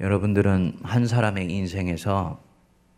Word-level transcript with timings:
여러분들은 0.00 0.78
한 0.82 1.06
사람의 1.06 1.52
인생에서 1.52 2.42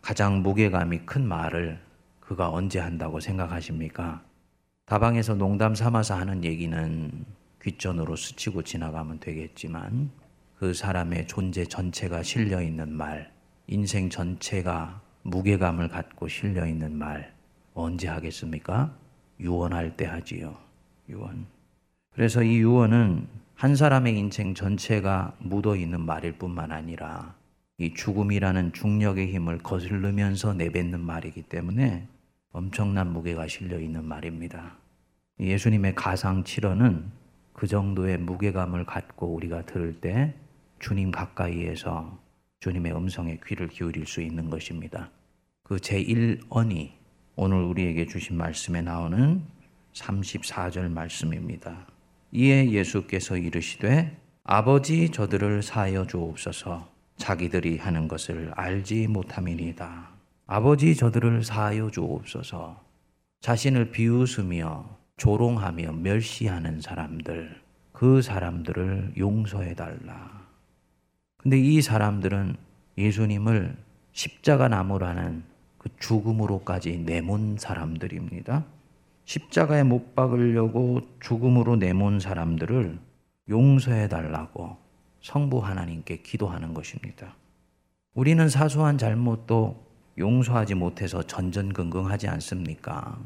가장 0.01 0.41
무게감이 0.41 0.99
큰 1.05 1.27
말을 1.27 1.79
그가 2.19 2.49
언제 2.49 2.79
한다고 2.79 3.19
생각하십니까? 3.19 4.23
다방에서 4.85 5.35
농담 5.35 5.75
삼아서 5.75 6.15
하는 6.15 6.43
얘기는 6.43 7.25
귓전으로 7.61 8.15
스치고 8.15 8.63
지나가면 8.63 9.19
되겠지만 9.19 10.09
그 10.57 10.73
사람의 10.73 11.27
존재 11.27 11.65
전체가 11.65 12.23
실려 12.23 12.61
있는 12.61 12.91
말, 12.91 13.31
인생 13.67 14.09
전체가 14.09 15.01
무게감을 15.21 15.89
갖고 15.89 16.27
실려 16.27 16.65
있는 16.65 16.97
말 16.97 17.31
언제 17.75 18.07
하겠습니까? 18.07 18.95
유언할 19.39 19.95
때 19.95 20.05
하지요. 20.05 20.57
유언. 21.09 21.45
그래서 22.17 22.41
이 22.41 22.57
유언은 22.57 23.27
한 23.53 23.75
사람의 23.75 24.17
인생 24.17 24.55
전체가 24.55 25.35
묻어 25.37 25.75
있는 25.75 26.01
말일 26.01 26.39
뿐만 26.39 26.71
아니라 26.71 27.35
이 27.77 27.93
죽음이라는 27.93 28.73
중력의 28.73 29.31
힘을 29.35 29.59
거슬르면서 29.59 30.55
내뱉는 30.55 30.99
말이기 30.99 31.43
때문에 31.43 32.07
엄청난 32.51 33.13
무게가 33.13 33.45
실려 33.45 33.79
있는 33.79 34.03
말입니다. 34.03 34.77
예수님의 35.39 35.93
가상 35.93 36.43
7언은 36.43 37.03
그 37.53 37.67
정도의 37.67 38.17
무게감을 38.17 38.87
갖고 38.87 39.35
우리가 39.35 39.67
들을 39.67 40.01
때 40.01 40.33
주님 40.79 41.11
가까이에서 41.11 42.17
주님의 42.61 42.95
음성에 42.95 43.41
귀를 43.45 43.67
기울일 43.67 44.07
수 44.07 44.23
있는 44.23 44.49
것입니다. 44.49 45.11
그 45.61 45.75
제1언이 45.75 46.93
오늘 47.35 47.61
우리에게 47.61 48.07
주신 48.07 48.37
말씀에 48.37 48.81
나오는 48.81 49.43
34절 49.93 50.91
말씀입니다. 50.91 51.85
이에 52.31 52.71
예수께서 52.71 53.37
이르시되 53.37 54.17
아버지 54.43 55.09
저들을 55.09 55.63
사하여 55.63 56.07
주옵소서 56.07 56.89
자기들이 57.17 57.77
하는 57.77 58.07
것을 58.07 58.51
알지 58.55 59.07
못함이니다. 59.07 60.09
아버지 60.45 60.95
저들을 60.95 61.43
사하여 61.43 61.89
주옵소서 61.89 62.81
자신을 63.41 63.91
비웃으며 63.91 64.97
조롱하며 65.17 65.93
멸시하는 65.93 66.81
사람들 66.81 67.61
그 67.91 68.21
사람들을 68.21 69.13
용서해 69.17 69.73
달라. 69.73 70.45
근데 71.37 71.57
이 71.57 71.81
사람들은 71.81 72.55
예수님을 72.97 73.75
십자가 74.11 74.67
나무라는 74.67 75.43
그 75.77 75.89
죽음으로까지 75.99 76.99
내몬 76.99 77.57
사람들입니다. 77.57 78.65
십자가에 79.27 79.83
못 79.83 80.15
박으려고 80.15 81.01
죽음으로 81.19 81.75
내몬 81.75 82.21
사람들을 82.21 82.97
용서해 83.49 84.07
달라고 84.07 84.77
성부 85.21 85.59
하나님께 85.59 86.21
기도하는 86.21 86.73
것입니다. 86.73 87.35
우리는 88.13 88.47
사소한 88.47 88.97
잘못도 88.97 89.85
용서하지 90.17 90.75
못해서 90.75 91.23
전전긍긍하지 91.23 92.29
않습니까? 92.29 93.19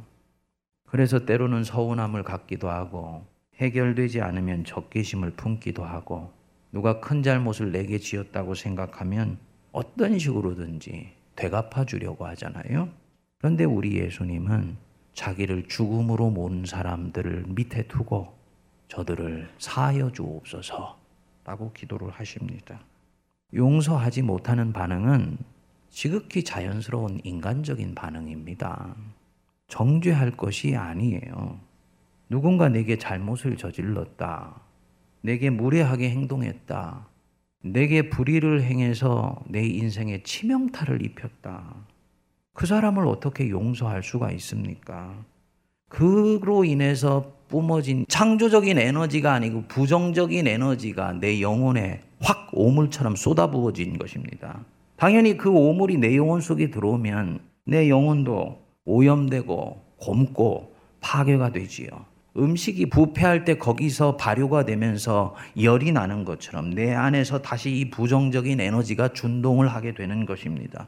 그래서 0.87 1.23
때로는 1.23 1.63
서운함을 1.63 2.23
갖기도 2.23 2.71
하고 2.71 3.23
해결되지 3.57 4.21
않으면 4.21 4.65
적개심을 4.65 5.29
품기도 5.31 5.83
하고 5.83 6.33
누가 6.71 6.99
큰 6.99 7.21
잘못을 7.21 7.71
내게 7.71 7.99
지었다고 7.99 8.55
생각하면 8.55 9.37
어떤 9.71 10.17
식으로든지 10.17 11.11
되갚아 11.35 11.85
주려고 11.85 12.25
하잖아요. 12.25 12.89
그런데 13.37 13.65
우리 13.65 13.99
예수님은 13.99 14.89
자기를 15.13 15.67
죽음으로 15.67 16.29
모은 16.29 16.65
사람들을 16.65 17.45
밑에 17.49 17.87
두고 17.87 18.37
저들을 18.87 19.49
사하여 19.57 20.11
주옵소서 20.11 20.99
라고 21.43 21.71
기도를 21.73 22.09
하십니다. 22.11 22.81
용서하지 23.53 24.21
못하는 24.21 24.71
반응은 24.73 25.37
지극히 25.89 26.43
자연스러운 26.43 27.19
인간적인 27.23 27.95
반응입니다. 27.95 28.95
정죄할 29.67 30.31
것이 30.31 30.75
아니에요. 30.75 31.59
누군가 32.29 32.69
내게 32.69 32.97
잘못을 32.97 33.57
저질렀다. 33.57 34.61
내게 35.21 35.49
무례하게 35.49 36.09
행동했다. 36.09 37.07
내게 37.63 38.09
불의를 38.09 38.63
행해서 38.63 39.43
내 39.47 39.65
인생에 39.65 40.23
치명타를 40.23 41.05
입혔다. 41.05 41.75
그 42.53 42.65
사람을 42.65 43.07
어떻게 43.07 43.49
용서할 43.49 44.03
수가 44.03 44.31
있습니까? 44.31 45.15
그로 45.89 46.63
인해서 46.63 47.33
뿜어진 47.49 48.05
창조적인 48.07 48.77
에너지가 48.77 49.33
아니고 49.33 49.63
부정적인 49.67 50.47
에너지가 50.47 51.13
내 51.13 51.41
영혼에 51.41 51.99
확 52.21 52.49
오물처럼 52.53 53.15
쏟아부어진 53.15 53.97
것입니다. 53.97 54.63
당연히 54.95 55.35
그 55.35 55.49
오물이 55.49 55.97
내 55.97 56.15
영혼 56.15 56.39
속에 56.39 56.71
들어오면 56.71 57.39
내 57.65 57.89
영혼도 57.89 58.61
오염되고 58.85 59.81
곪고 59.97 60.75
파괴가 61.01 61.51
되지요. 61.51 61.89
음식이 62.37 62.89
부패할 62.89 63.43
때 63.43 63.57
거기서 63.57 64.15
발효가 64.15 64.63
되면서 64.63 65.35
열이 65.61 65.91
나는 65.91 66.23
것처럼 66.23 66.69
내 66.69 66.93
안에서 66.93 67.41
다시 67.41 67.71
이 67.71 67.89
부정적인 67.89 68.61
에너지가 68.61 69.09
준동을 69.09 69.67
하게 69.67 69.93
되는 69.93 70.25
것입니다. 70.25 70.87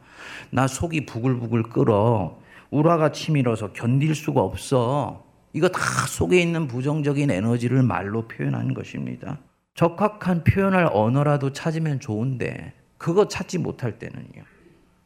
나 0.49 0.67
속이 0.67 1.05
부글부글 1.05 1.63
끓어 1.63 2.39
우라가 2.71 3.11
치밀어서 3.11 3.73
견딜 3.73 4.15
수가 4.15 4.41
없어. 4.41 5.25
이거 5.51 5.67
다 5.67 5.79
속에 6.07 6.41
있는 6.41 6.67
부정적인 6.67 7.29
에너지를 7.29 7.83
말로 7.83 8.27
표현한 8.27 8.73
것입니다. 8.73 9.39
적합한 9.75 10.43
표현할 10.43 10.89
언어라도 10.91 11.51
찾으면 11.51 11.99
좋은데 11.99 12.73
그거 12.97 13.27
찾지 13.27 13.57
못할 13.59 13.99
때는요. 13.99 14.43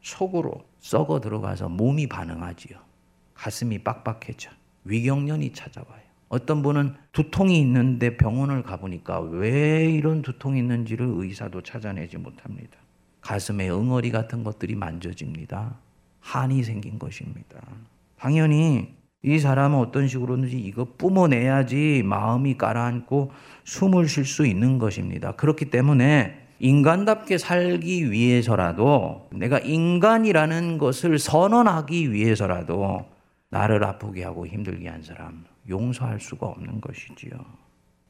속으로 0.01 0.63
썩어 0.79 1.19
들어가서 1.19 1.67
몸이 1.67 2.07
반응하지요. 2.07 2.77
가슴이 3.33 3.79
빡빡해져. 3.79 4.51
위경련이 4.85 5.51
찾아와요. 5.51 6.06
어떤 6.29 6.61
분은 6.61 6.95
두통이 7.13 7.59
있는데 7.61 8.17
병원을 8.17 8.63
가보니까 8.63 9.19
왜 9.21 9.89
이런 9.89 10.21
두통이 10.21 10.59
있는지를 10.59 11.05
의사도 11.07 11.61
찾아내지 11.61 12.17
못합니다. 12.17 12.77
가슴에 13.21 13.69
응어리 13.69 14.11
같은 14.11 14.43
것들이 14.43 14.75
만져집니다. 14.75 15.77
한이 16.19 16.63
생긴 16.63 16.99
것입니다. 16.99 17.61
당연히 18.17 18.95
이 19.23 19.39
사람은 19.39 19.79
어떤 19.79 20.07
식으로든지 20.07 20.59
이거 20.59 20.85
뿜어내야지 20.97 22.03
마음이 22.05 22.57
가라앉고 22.57 23.31
숨을 23.63 24.07
쉴 24.07 24.25
수 24.25 24.45
있는 24.45 24.77
것입니다. 24.77 25.33
그렇기 25.33 25.65
때문에 25.65 26.47
인간답게 26.59 27.37
살기 27.37 28.11
위해서라도 28.11 29.29
내가 29.31 29.59
인간이라는 29.59 30.77
것을 30.77 31.19
선언하기 31.19 32.11
위해서라도 32.11 33.05
나를 33.49 33.83
아프게 33.83 34.23
하고 34.23 34.45
힘들게 34.45 34.87
한 34.89 35.03
사람 35.03 35.45
용서할 35.69 36.19
수가 36.19 36.47
없는 36.47 36.81
것이지요. 36.81 37.31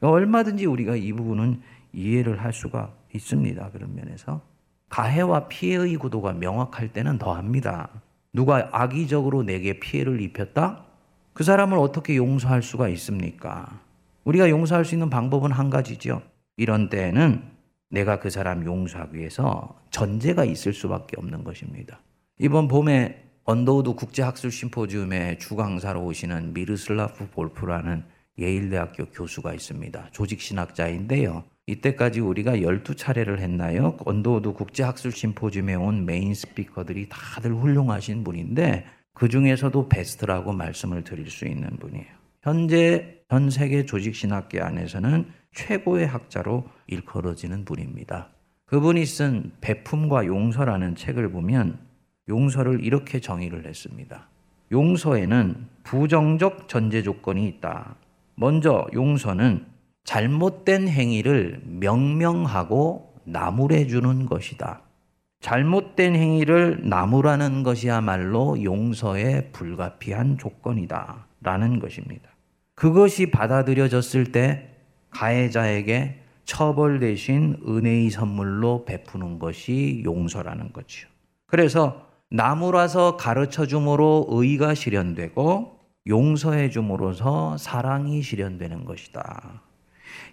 얼마든지 0.02 0.66
우리가 0.66 0.96
이 0.96 1.12
부분은 1.14 1.62
이해를 1.94 2.42
할 2.44 2.54
수가 2.54 2.94
있습니다. 3.14 3.72
그런 3.72 3.96
면에서 3.96 4.42
가해와 4.90 5.48
피해의 5.48 5.96
구도가 5.98 6.34
명확할 6.34 6.94
때는 6.94 7.18
더합니다. 7.18 7.90
누가 8.32 8.70
악의적으로 8.72 9.44
내게 9.44 9.80
피해를 9.80 10.22
입혔다? 10.22 10.86
그 11.34 11.44
사람을 11.44 11.78
어떻게 11.78 12.16
용서할 12.16 12.62
수가 12.62 12.88
있습니까? 12.90 13.82
우리가 14.24 14.50
용서할 14.50 14.86
수 14.86 14.96
있는 14.96 15.10
방법은 15.10 15.52
한 15.52 15.70
가지죠. 15.70 16.22
이런 16.58 16.90
때에는 16.90 17.44
내가 17.90 18.20
그 18.20 18.30
사람 18.30 18.66
용서하기 18.66 19.18
위해서 19.18 19.80
전제가 19.92 20.46
있을 20.46 20.74
수밖에 20.74 21.16
없는 21.18 21.44
것입니다. 21.44 22.00
이번 22.40 22.68
봄에 22.68 23.27
언더우드 23.50 23.94
국제학술 23.94 24.52
심포지움에 24.52 25.38
주강사로 25.38 26.04
오시는 26.04 26.54
미로슬라브 26.54 27.30
볼프라는 27.30 28.04
예일대학교 28.38 29.06
교수가 29.06 29.54
있습니다. 29.54 30.10
조직신학자인데요. 30.12 31.46
이때까지 31.66 32.20
우리가 32.20 32.58
12차례를 32.58 33.40
했나요? 33.40 33.96
언더우드 34.04 34.52
국제학술 34.52 35.14
심포지움에 35.14 35.76
온 35.76 36.06
main 36.06 36.34
speaker들이 36.34 37.08
다들 37.08 37.54
훌륭하신 37.56 38.26
분인데 38.26 38.86
그 39.14 39.30
중에서도 39.30 39.88
베스트라고 39.88 40.52
말씀을 40.52 41.06
드릴 41.06 41.30
수 41.30 41.46
있는 41.46 41.70
분이에요. 41.78 42.06
현재 42.42 43.22
전 43.30 43.50
세계 43.50 43.86
조직신학계 43.86 44.60
안에서는 44.60 45.26
최고의 45.54 46.06
학자로 46.06 46.68
일컬어지는 46.88 47.64
분입니다. 47.64 48.28
그분이 48.66 49.06
쓴 49.06 49.54
배품과 49.62 50.26
용서라는 50.26 50.96
책을 50.96 51.32
보면 51.32 51.87
용서를 52.30 52.84
이렇게 52.84 53.20
정의를 53.20 53.66
했습니다. 53.66 54.28
용서에는 54.72 55.68
부정적 55.84 56.68
전제 56.68 57.02
조건이 57.02 57.48
있다. 57.48 57.96
먼저 58.36 58.86
용서는 58.94 59.66
잘못된 60.04 60.88
행위를 60.88 61.62
명명하고 61.66 63.14
나무래 63.24 63.88
주는 63.88 64.26
것이다. 64.26 64.82
잘못된 65.40 66.16
행위를 66.16 66.82
나무라는 66.84 67.64
것이야말로 67.64 68.64
용서에 68.64 69.52
불가피한 69.52 70.38
조건이다. 70.38 71.28
라는 71.42 71.80
것입니다. 71.80 72.30
그것이 72.74 73.32
받아들여졌을 73.32 74.32
때 74.32 74.70
가해자에게 75.12 76.22
처벌 76.46 77.00
대신 77.00 77.58
은혜의 77.68 78.10
선물로 78.10 78.86
베푸는 78.86 79.40
것이 79.40 80.02
용서라는 80.06 80.74
거죠. 80.74 81.08
그래서 81.46 82.07
나무라서 82.30 83.16
가르쳐 83.18 83.66
줌으로 83.66 84.28
의가 84.30 84.74
실현되고 84.74 85.80
용서해 86.08 86.70
줌으로써 86.70 87.58
사랑이 87.58 88.22
실현되는 88.22 88.86
것이다. 88.86 89.62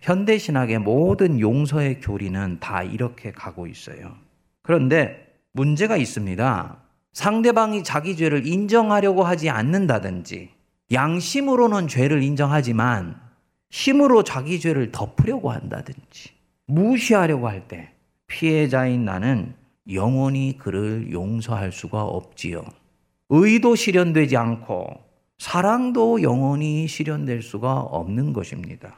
현대 0.02 0.38
신학의 0.38 0.79
모든 0.81 1.41
용서의 1.41 2.00
교리는 2.00 2.58
다 2.61 2.82
이렇게 2.82 3.32
가고 3.32 3.67
있어요. 3.67 4.14
그런데 4.62 5.35
문제가 5.52 5.96
있습니다. 5.96 6.79
상대방이 7.12 7.85
자기 7.85 8.17
죄를 8.17 8.47
인정하려고 8.47 9.23
하지 9.23 9.50
않는다든지 9.50 10.50
양심으로는 10.93 11.88
죄를 11.88 12.23
인정하지만 12.23 13.20
힘으로 13.70 14.23
자기 14.25 14.61
죄를 14.61 14.90
덮으려고 14.93 15.50
한다든지 15.50 16.31
무시하려고 16.67 17.49
할 17.49 17.69
때 17.69 17.93
피해자인 18.26 19.05
나는 19.05 19.55
영원히 19.90 20.56
그를 20.58 21.12
용서할 21.12 21.72
수가 21.72 22.04
없지요. 22.04 22.62
의도 23.28 23.75
실현되지 23.75 24.36
않고 24.36 24.86
사랑도 25.38 26.22
영원히 26.22 26.86
실현될 26.86 27.42
수가 27.42 27.81
없는 27.81 28.32
것입니다. 28.32 28.96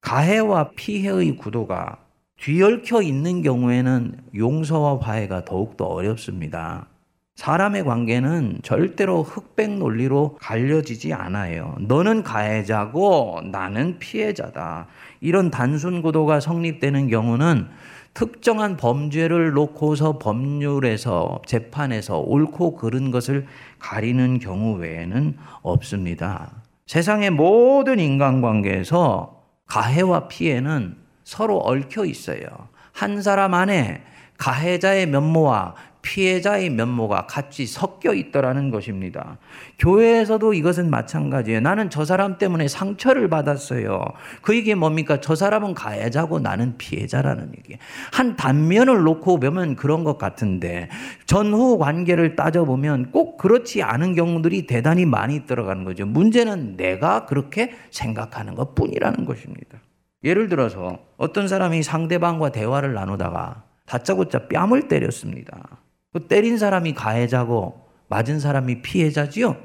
가해와 0.00 0.70
피해의 0.76 1.36
구도가 1.36 1.98
뒤얽혀 2.38 3.02
있는 3.02 3.42
경우에는 3.42 4.16
용서와 4.34 4.98
화해가 5.00 5.44
더욱더 5.44 5.84
어렵습니다. 5.84 6.86
사람의 7.34 7.84
관계는 7.84 8.60
절대로 8.62 9.22
흑백 9.22 9.78
논리로 9.78 10.36
갈려지지 10.40 11.14
않아요. 11.14 11.74
너는 11.80 12.22
가해자고 12.22 13.40
나는 13.50 13.98
피해자다. 13.98 14.88
이런 15.20 15.50
단순 15.50 16.02
구도가 16.02 16.40
성립되는 16.40 17.08
경우는 17.08 17.68
특정한 18.14 18.76
범죄를 18.76 19.52
놓고서 19.52 20.18
법률에서 20.18 21.42
재판에서 21.46 22.18
옳고 22.18 22.76
그른 22.76 23.10
것을 23.10 23.46
가리는 23.78 24.38
경우 24.38 24.76
외에는 24.76 25.36
없습니다. 25.62 26.50
세상의 26.86 27.30
모든 27.30 28.00
인간관계에서 28.00 29.40
가해와 29.66 30.28
피해는 30.28 30.96
서로 31.24 31.58
얽혀 31.58 32.04
있어요. 32.04 32.48
한 32.92 33.22
사람 33.22 33.54
안에 33.54 34.02
가해자의 34.38 35.06
면모와 35.06 35.74
피해자의 36.02 36.70
면모가 36.70 37.26
같이 37.26 37.66
섞여 37.66 38.14
있더라는 38.14 38.70
것입니다. 38.70 39.38
교회에서도 39.78 40.54
이것은 40.54 40.90
마찬가지예요. 40.90 41.60
나는 41.60 41.90
저 41.90 42.04
사람 42.04 42.38
때문에 42.38 42.68
상처를 42.68 43.28
받았어요. 43.28 44.04
그 44.42 44.56
얘기 44.56 44.74
뭡니까? 44.74 45.20
저 45.20 45.34
사람은 45.34 45.74
가해자고 45.74 46.40
나는 46.40 46.76
피해자라는 46.78 47.52
얘기. 47.58 47.76
한 48.12 48.36
단면을 48.36 49.02
놓고 49.02 49.40
보면 49.40 49.76
그런 49.76 50.04
것 50.04 50.18
같은데 50.18 50.88
전후 51.26 51.78
관계를 51.78 52.36
따져보면 52.36 53.10
꼭 53.10 53.36
그렇지 53.36 53.82
않은 53.82 54.14
경우들이 54.14 54.66
대단히 54.66 55.04
많이 55.04 55.46
들어가는 55.46 55.84
거죠. 55.84 56.06
문제는 56.06 56.76
내가 56.76 57.26
그렇게 57.26 57.74
생각하는 57.90 58.54
것 58.54 58.74
뿐이라는 58.74 59.24
것입니다. 59.24 59.78
예를 60.22 60.48
들어서 60.48 60.98
어떤 61.16 61.48
사람이 61.48 61.82
상대방과 61.82 62.52
대화를 62.52 62.92
나누다가 62.94 63.64
다짜고짜 63.86 64.48
뺨을 64.48 64.88
때렸습니다. 64.88 65.79
그 66.12 66.26
때린 66.26 66.58
사람이 66.58 66.94
가해자고 66.94 67.80
맞은 68.08 68.40
사람이 68.40 68.82
피해자지요? 68.82 69.56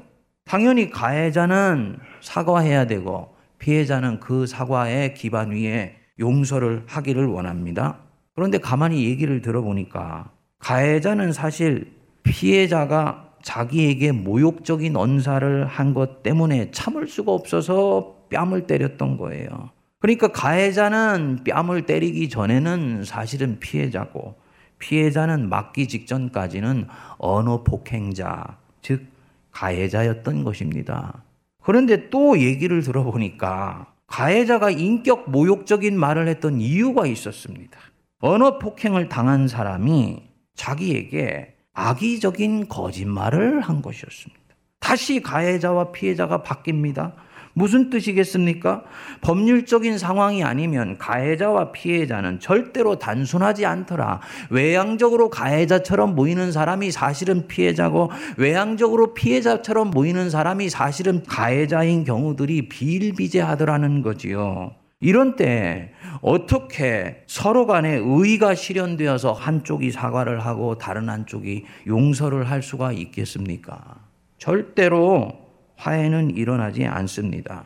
당연히 0.44 0.90
가해자는 0.90 1.98
사과해야 2.20 2.86
되고 2.86 3.34
피해자는 3.58 4.20
그 4.20 4.46
사과의 4.46 5.14
기반 5.14 5.50
위에 5.50 5.96
용서를 6.20 6.84
하기를 6.86 7.26
원합니다. 7.26 7.98
그런데 8.34 8.58
가만히 8.58 9.04
얘기를 9.06 9.40
들어보니까 9.42 10.30
가해자는 10.60 11.32
사실 11.32 11.92
피해자가 12.22 13.24
자기에게 13.42 14.12
모욕적인 14.12 14.96
언사를 14.96 15.66
한 15.66 15.94
것 15.94 16.22
때문에 16.22 16.70
참을 16.70 17.06
수가 17.06 17.32
없어서 17.32 18.16
뺨을 18.30 18.66
때렸던 18.66 19.16
거예요. 19.18 19.48
그러니까 20.00 20.28
가해자는 20.28 21.44
뺨을 21.44 21.86
때리기 21.86 22.28
전에는 22.28 23.04
사실은 23.04 23.58
피해자고 23.60 24.34
피해자는 24.78 25.48
맞기 25.48 25.88
직전까지는 25.88 26.88
언어 27.18 27.62
폭행자, 27.62 28.58
즉 28.82 29.06
가해자였던 29.52 30.44
것입니다. 30.44 31.22
그런데 31.62 32.10
또 32.10 32.38
얘기를 32.38 32.82
들어보니까 32.82 33.92
가해자가 34.06 34.70
인격 34.70 35.30
모욕적인 35.30 35.98
말을 35.98 36.28
했던 36.28 36.60
이유가 36.60 37.06
있었습니다. 37.06 37.78
언어 38.20 38.58
폭행을 38.58 39.08
당한 39.08 39.48
사람이 39.48 40.22
자기에게 40.54 41.54
악의적인 41.72 42.68
거짓말을 42.68 43.60
한 43.60 43.82
것이었습니다. 43.82 44.42
다시 44.80 45.20
가해자와 45.20 45.92
피해자가 45.92 46.42
바뀝니다. 46.42 47.14
무슨 47.58 47.88
뜻이겠습니까? 47.88 48.82
법률적인 49.22 49.96
상황이 49.96 50.44
아니면 50.44 50.98
가해자와 50.98 51.72
피해자는 51.72 52.38
절대로 52.38 52.98
단순하지 52.98 53.64
않더라. 53.64 54.20
외향적으로 54.50 55.30
가해자처럼 55.30 56.14
보이는 56.16 56.52
사람이 56.52 56.90
사실은 56.90 57.46
피해자고 57.46 58.10
외향적으로 58.36 59.14
피해자처럼 59.14 59.90
보이는 59.90 60.28
사람이 60.28 60.68
사실은 60.68 61.22
가해자인 61.22 62.04
경우들이 62.04 62.68
비일비재하더라는 62.68 64.02
거지요. 64.02 64.72
이런 65.00 65.36
때 65.36 65.94
어떻게 66.20 67.22
서로 67.26 67.66
간에 67.66 67.98
의가 68.02 68.54
실현되어서 68.54 69.32
한쪽이 69.32 69.92
사과를 69.92 70.40
하고 70.40 70.76
다른 70.76 71.08
한쪽이 71.08 71.64
용서를 71.86 72.50
할 72.50 72.62
수가 72.62 72.92
있겠습니까? 72.92 73.96
절대로 74.36 75.45
화해는 75.76 76.30
일어나지 76.36 76.84
않습니다. 76.86 77.64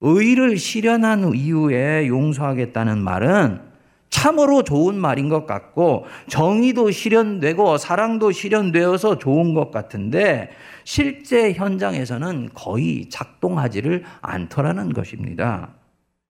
의를 0.00 0.56
실현한 0.56 1.34
이후에 1.34 2.06
용서하겠다는 2.06 3.02
말은 3.02 3.68
참으로 4.10 4.62
좋은 4.62 4.96
말인 4.96 5.28
것 5.28 5.46
같고 5.46 6.06
정의도 6.28 6.90
실현되고 6.90 7.76
사랑도 7.78 8.32
실현되어서 8.32 9.18
좋은 9.18 9.54
것 9.54 9.70
같은데 9.70 10.50
실제 10.84 11.52
현장에서는 11.52 12.50
거의 12.54 13.08
작동하지를 13.10 14.04
않더라는 14.22 14.92
것입니다. 14.92 15.74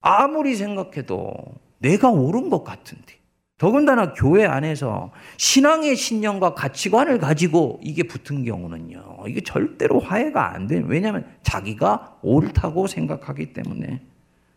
아무리 0.01 0.57
생각해도 0.57 1.33
내가 1.79 2.11
옳은 2.11 2.51
것 2.51 2.65
같은데 2.65 3.18
더군다나 3.59 4.13
교회 4.15 4.47
안에서 4.47 5.11
신앙의 5.37 5.97
신념과 5.97 6.55
가치관을 6.55 7.19
가지고 7.19 7.81
이게 7.83 8.05
붙은 8.05 8.45
경우는요. 8.45 9.25
이게 9.27 9.41
절대로 9.41 9.99
화해가 9.99 10.55
안 10.55 10.69
돼요. 10.69 10.85
왜냐하면 10.87 11.27
자기가 11.43 12.19
옳다고 12.23 12.87
생각하기 12.87 13.53
때문에. 13.53 14.01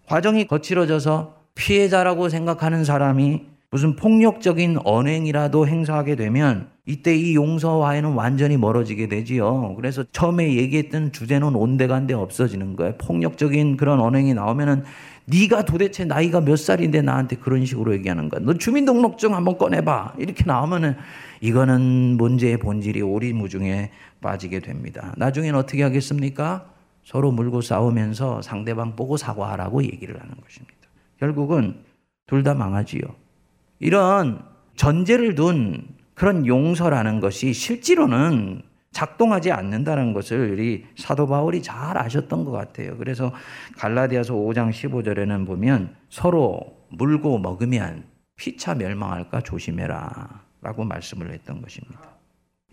과정이 0.08 0.46
거칠어져서 0.46 1.36
피해자라고 1.56 2.30
생각하는 2.30 2.84
사람이 2.84 3.46
무슨 3.72 3.96
폭력적인 3.96 4.80
언행이라도 4.84 5.68
행사하게 5.68 6.16
되면 6.16 6.70
이때 6.92 7.16
이 7.16 7.36
용서와에는 7.36 8.14
완전히 8.14 8.58
멀어지게 8.58 9.08
되지요. 9.08 9.76
그래서 9.78 10.04
처음에 10.12 10.56
얘기했던 10.56 11.14
주제는 11.14 11.56
온데간데 11.56 12.14
없어지는 12.14 12.76
거예요. 12.76 12.96
폭력적인 12.98 13.78
그런 13.78 14.02
언행이 14.02 14.34
나오면은 14.34 14.84
네가 15.26 15.64
도대체 15.64 16.04
나이가 16.04 16.42
몇 16.42 16.58
살인데 16.58 17.02
나한테 17.02 17.38
그런 17.38 17.66
식으로 17.66 17.94
얘기하는 17.94 18.28
거야. 18.28 18.42
너 18.44 18.56
주민등록증 18.56 19.34
한번 19.34 19.58
꺼내봐. 19.58 20.16
이렇게 20.18 20.44
나오면은 20.46 20.96
이거는 21.40 22.18
문제의 22.18 22.58
본질이 22.58 23.02
오리무중에 23.02 23.92
빠지게 24.20 24.60
됩니다. 24.60 25.14
나중엔 25.16 25.56
어떻게 25.56 25.84
하겠습니까? 25.84 26.66
서로 27.06 27.32
물고 27.32 27.62
싸우면서 27.62 28.42
상대방 28.42 28.98
보고 28.98 29.16
사과하라고 29.16 29.84
얘기를 29.84 30.20
하는 30.20 30.36
것입니다. 30.44 30.76
결국은 31.20 31.78
둘 32.28 32.44
다 32.44 32.54
망하지요. 32.54 33.02
이런 33.80 34.42
전제를 34.76 35.36
둔 35.36 35.88
그런 36.22 36.46
용서라는 36.46 37.20
것이 37.20 37.52
실제로는 37.52 38.62
작동하지 38.92 39.52
않는다는 39.52 40.14
것을 40.14 40.52
우리 40.52 40.86
사도 40.96 41.26
바울이 41.26 41.64
잘 41.64 41.98
아셨던 41.98 42.46
것 42.46 42.52
같아요. 42.52 42.96
그래서 42.98 43.34
갈라디아서 43.80 44.36
5장 44.36 44.70
15절에는 44.70 45.48
보면 45.48 45.96
서로 46.10 46.78
물고 46.90 47.40
먹으면 47.40 48.04
피차 48.36 48.76
멸망할까 48.76 49.42
조심해라 49.42 50.44
라고 50.62 50.84
말씀을 50.84 51.34
했던 51.34 51.60
것입니다. 51.60 52.00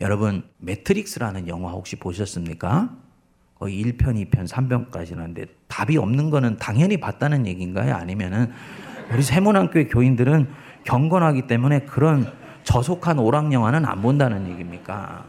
여러분, 0.03 0.43
매트릭스라는 0.59 1.49
영화 1.49 1.71
혹시 1.71 1.97
보셨습니까? 1.97 2.95
거의 3.55 3.83
1편, 3.83 4.29
2편, 4.29 4.47
3편까지 4.47 5.17
는데 5.17 5.47
답이 5.69 5.97
없는 5.97 6.29
거는 6.29 6.59
당연히 6.59 6.99
봤다는 6.99 7.47
얘기인가요? 7.47 7.95
아니면은 7.95 8.53
우리 9.11 9.23
세문학교의 9.23 9.89
교인들은 9.89 10.49
경건하기 10.85 11.47
때문에 11.47 11.87
그런 11.87 12.31
저속한 12.69 13.19
오락 13.19 13.51
영화는 13.51 13.87
안 13.87 14.03
본다는 14.03 14.47
얘기입니까? 14.51 15.25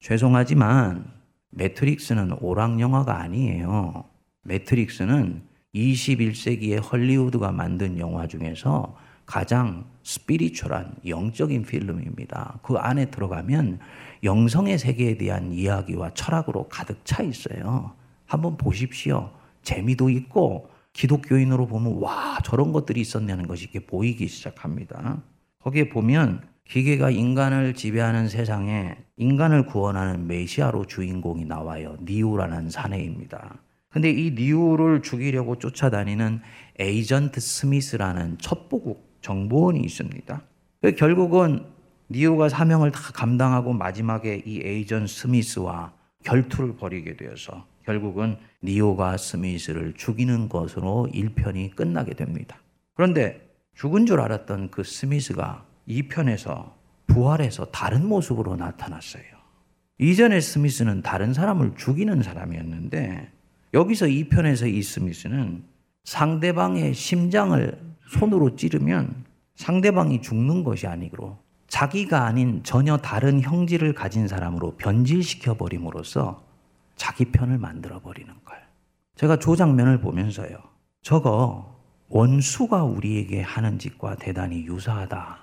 죄송하지만 0.00 1.12
매트릭스는 1.50 2.32
오락 2.40 2.80
영화가 2.80 3.20
아니에요. 3.20 4.02
매트릭스는 4.42 5.42
21세기의 5.76 6.82
헐리우드가 6.82 7.52
만든 7.52 8.00
영화 8.00 8.26
중에서 8.26 8.96
가장 9.26 9.84
스피리추얼한 10.02 10.96
영적인 11.06 11.62
필름입니다. 11.62 12.58
그 12.64 12.74
안에 12.74 13.12
들어가면 13.12 13.78
영성의 14.24 14.76
세계에 14.76 15.16
대한 15.16 15.52
이야기와 15.52 16.10
철학으로 16.14 16.66
가득 16.68 17.04
차 17.04 17.22
있어요. 17.22 17.92
한번 18.26 18.56
보십시오. 18.56 19.30
재미도 19.62 20.10
있고 20.10 20.68
기독교인으로 20.94 21.68
보면 21.68 21.98
와 22.00 22.38
저런 22.42 22.72
것들이 22.72 23.00
있었냐는 23.02 23.46
것이 23.46 23.68
이렇게 23.70 23.86
보이기 23.86 24.26
시작합니다. 24.26 25.22
거기에 25.60 25.88
보면 25.88 26.50
기계가 26.68 27.10
인간을 27.10 27.74
지배하는 27.74 28.28
세상에 28.28 28.96
인간을 29.16 29.66
구원하는 29.66 30.26
메시아로 30.26 30.86
주인공이 30.86 31.44
나와요. 31.44 31.96
니우라는 32.02 32.70
사내입니다. 32.70 33.60
근데 33.90 34.10
이 34.10 34.30
니우를 34.30 35.02
죽이려고 35.02 35.58
쫓아다니는 35.58 36.40
에이전트 36.78 37.40
스미스라는 37.40 38.38
첩보국 38.38 39.18
정보원이 39.20 39.80
있습니다. 39.80 40.42
결국은 40.96 41.66
니우가 42.10 42.48
사명을 42.48 42.90
다 42.90 43.00
감당하고 43.12 43.72
마지막에 43.74 44.42
이 44.46 44.60
에이전 44.64 45.06
스미스와 45.06 45.92
결투를 46.24 46.76
벌이게 46.76 47.16
되어서 47.16 47.66
결국은 47.84 48.36
니오가 48.62 49.16
스미스를 49.16 49.92
죽이는 49.94 50.48
것으로 50.48 51.08
1편이 51.12 51.74
끝나게 51.74 52.14
됩니다. 52.14 52.56
그런데 52.94 53.50
죽은 53.74 54.06
줄 54.06 54.20
알았던 54.20 54.70
그 54.70 54.84
스미스가 54.84 55.66
2편에서 55.88 56.72
부활해서 57.06 57.66
다른 57.66 58.06
모습으로 58.06 58.56
나타났어요. 58.56 59.22
이전에 59.98 60.40
스미스는 60.40 61.02
다른 61.02 61.32
사람을 61.32 61.74
죽이는 61.76 62.22
사람이었는데 62.22 63.30
여기서 63.74 64.06
2편에서 64.06 64.72
이 64.72 64.82
스미스는 64.82 65.64
상대방의 66.04 66.94
심장을 66.94 67.78
손으로 68.08 68.56
찌르면 68.56 69.24
상대방이 69.54 70.22
죽는 70.22 70.64
것이 70.64 70.86
아니고 70.86 71.38
자기가 71.68 72.26
아닌 72.26 72.62
전혀 72.64 72.96
다른 72.96 73.40
형질을 73.40 73.94
가진 73.94 74.28
사람으로 74.28 74.76
변질시켜 74.76 75.56
버림으로써 75.56 76.44
자기 76.96 77.26
편을 77.26 77.58
만들어 77.58 78.00
버리는 78.00 78.32
거예요. 78.44 78.62
제가 79.16 79.38
조 79.38 79.56
장면을 79.56 80.00
보면서요. 80.00 80.58
저거 81.02 81.80
원수가 82.08 82.84
우리에게 82.84 83.40
하는 83.40 83.78
짓과 83.78 84.16
대단히 84.16 84.66
유사하다. 84.66 85.41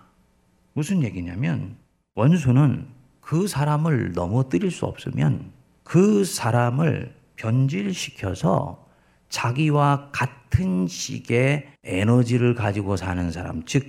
무슨 0.80 1.04
얘기냐면 1.04 1.76
원수는 2.16 2.88
그 3.20 3.50
사람을 3.50 4.14
넘어뜨릴 4.14 4.72
수 4.72 4.86
없으면 4.86 5.52
그 5.84 6.24
사람을 6.24 7.14
변질시켜서 7.36 8.88
자기와 9.28 10.08
같은 10.14 10.88
식의 10.88 11.68
에너지를 11.84 12.56
가지고 12.56 12.96
사는 12.96 13.30
사람, 13.30 13.66
즉 13.66 13.88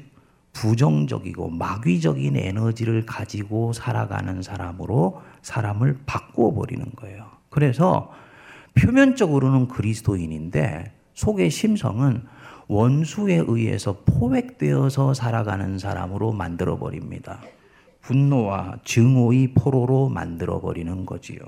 부정적이고 0.53 1.51
마귀적인 1.51 2.37
에너지를 2.37 3.07
가지고 3.07 3.73
살아가는 3.73 4.43
사람으로 4.43 5.23
사람을 5.43 6.01
바꾸어 6.07 6.53
버리는 6.53 6.85
거예요. 6.97 7.25
그래서 7.51 8.11
표면적으로는 8.75 9.69
그리스도인인데 9.69 10.93
속의 11.15 11.51
심성은 11.51 12.25
원수에 12.71 13.43
의해서 13.49 13.97
포획되어서 14.05 15.13
살아가는 15.13 15.77
사람으로 15.81 16.31
만들어 16.31 16.79
버립니다. 16.79 17.41
분노와 18.01 18.77
증오의 18.85 19.55
포로로 19.55 20.09
만들어 20.09 20.61
버리는 20.61 21.05
거지요. 21.05 21.41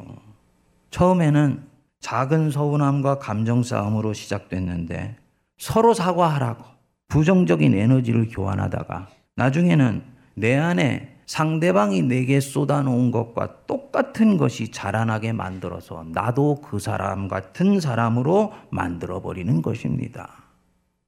처음에는 0.91 1.63
작은 2.01 2.51
서운함과 2.51 3.21
감정 3.21 3.63
싸움으로 3.63 4.15
시작됐는데 4.15 5.15
서로 5.59 5.95
사과하라고 5.95 6.65
부정적인 7.07 7.73
에너지를 7.73 8.27
교환하다가 8.29 9.07
나중에는 9.37 10.03
내 10.35 10.57
안에 10.57 11.19
상대방이 11.27 12.03
내게 12.03 12.41
쏟아놓은 12.41 13.13
것과 13.13 13.67
똑같은 13.69 14.39
것이 14.39 14.73
자라나게 14.73 15.33
만들어서 15.33 16.05
나도 16.11 16.63
그 16.63 16.81
사람 16.81 17.29
같은 17.29 17.79
사람으로 17.79 18.53
만들어버리는 18.71 19.63
것입니다. 19.63 20.42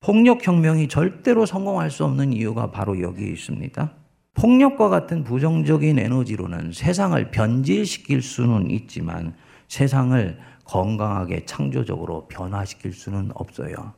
폭력혁명이 0.04 0.88
절대로 0.88 1.46
성공할 1.46 1.90
수 1.90 2.04
없는 2.04 2.34
이유가 2.34 2.70
바로 2.70 3.00
여기에 3.00 3.26
있습니다. 3.26 3.90
폭력과 4.34 4.90
같은 4.90 5.24
부정적인 5.24 5.98
에너지로는 5.98 6.72
세상을 6.72 7.30
변질시킬 7.30 8.20
수는 8.20 8.70
있지만 8.70 9.34
세상을 9.68 10.38
건강하게 10.64 11.46
창조적으로 11.46 12.28
변화시킬 12.28 12.92
수는 12.92 13.30
없어요. 13.34 13.94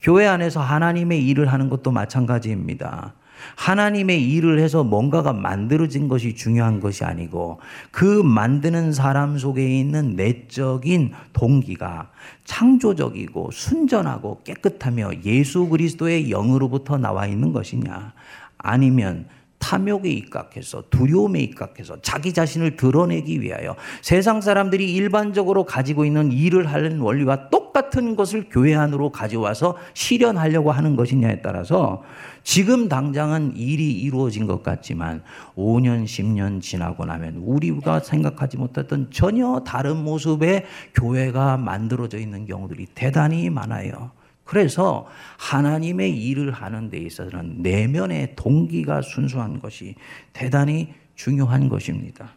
교회 0.00 0.26
안에서 0.26 0.60
하나님의 0.60 1.26
일을 1.26 1.52
하는 1.52 1.68
것도 1.68 1.90
마찬가지입니다. 1.90 3.14
하나님의 3.56 4.22
일을 4.30 4.58
해서 4.58 4.84
뭔가가 4.84 5.32
만들어진 5.32 6.08
것이 6.08 6.34
중요한 6.34 6.80
것이 6.80 7.04
아니고 7.04 7.60
그 7.90 8.04
만드는 8.04 8.92
사람 8.92 9.38
속에 9.38 9.78
있는 9.78 10.16
내적인 10.16 11.12
동기가 11.32 12.10
창조적이고 12.44 13.50
순전하고 13.52 14.42
깨끗하며 14.44 15.10
예수 15.24 15.68
그리스도의 15.68 16.30
영으로부터 16.30 16.98
나와 16.98 17.26
있는 17.26 17.52
것이냐? 17.52 18.12
아니면 18.58 19.26
탐욕에 19.60 20.08
입각해서 20.10 20.82
두려움에 20.90 21.40
입각해서 21.40 22.00
자기 22.00 22.32
자신을 22.32 22.76
드러내기 22.76 23.40
위하여 23.40 23.76
세상 24.00 24.40
사람들이 24.40 24.92
일반적으로 24.92 25.64
가지고 25.64 26.04
있는 26.04 26.32
일을 26.32 26.66
하는 26.66 26.98
원리와 26.98 27.50
똑같은 27.50 28.16
것을 28.16 28.46
교회 28.50 28.74
안으로 28.74 29.12
가져와서 29.12 29.76
실현하려고 29.94 30.72
하는 30.72 30.96
것이냐에 30.96 31.42
따라서 31.42 32.02
지금 32.50 32.88
당장은 32.88 33.54
일이 33.54 33.92
이루어진 33.92 34.48
것 34.48 34.64
같지만 34.64 35.22
5년, 35.56 36.02
10년 36.02 36.60
지나고 36.60 37.04
나면 37.04 37.36
우리가 37.36 38.00
생각하지 38.00 38.56
못했던 38.56 39.08
전혀 39.12 39.62
다른 39.64 40.02
모습의 40.02 40.64
교회가 40.92 41.58
만들어져 41.58 42.18
있는 42.18 42.46
경우들이 42.46 42.88
대단히 42.96 43.48
많아요. 43.50 44.10
그래서 44.42 45.06
하나님의 45.38 46.10
일을 46.10 46.50
하는 46.50 46.90
데 46.90 46.98
있어서는 46.98 47.62
내면의 47.62 48.34
동기가 48.34 49.00
순수한 49.00 49.60
것이 49.60 49.94
대단히 50.32 50.92
중요한 51.14 51.68
것입니다. 51.68 52.30